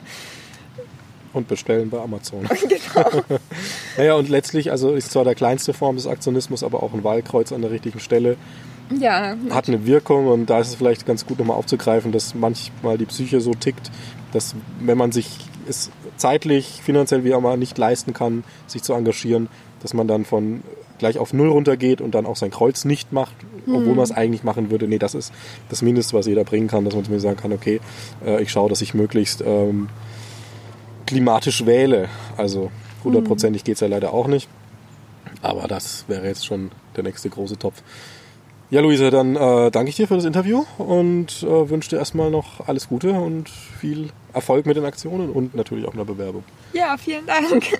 [1.34, 2.48] Und bestellen bei Amazon.
[2.94, 3.24] Genau.
[3.98, 7.52] naja, und letztlich, also ist zwar der kleinste Form des Aktionismus, aber auch ein Wahlkreuz
[7.52, 8.38] an der richtigen Stelle.
[9.00, 9.36] Ja.
[9.50, 13.06] Hat eine Wirkung und da ist es vielleicht ganz gut nochmal aufzugreifen, dass manchmal die
[13.06, 13.90] Psyche so tickt,
[14.34, 15.28] dass wenn man sich
[15.72, 19.50] es zeitlich, finanziell wie auch immer nicht leisten kann, sich zu engagieren,
[19.82, 20.62] dass man dann von
[21.00, 23.34] gleich auf Null runtergeht und dann auch sein Kreuz nicht macht,
[23.68, 23.96] obwohl hm.
[23.96, 24.88] man es eigentlich machen würde.
[24.88, 25.34] Nee, das ist
[25.70, 27.80] das Mindeste, was jeder bringen kann, dass man zumindest sagen kann, okay,
[28.24, 29.90] äh, ich schaue, dass ich möglichst ähm,
[31.08, 32.08] klimatisch wähle.
[32.38, 32.72] Also
[33.04, 34.48] hundertprozentig geht es ja leider auch nicht.
[35.42, 37.82] Aber das wäre jetzt schon der nächste große Topf.
[38.70, 42.32] Ja, Luise, dann äh, danke ich dir für das Interview und äh, wünsche dir erstmal
[42.32, 46.44] noch alles Gute und viel Erfolg mit den Aktionen und natürlich auch in der Bewerbung.
[46.74, 47.80] Ja, vielen Dank.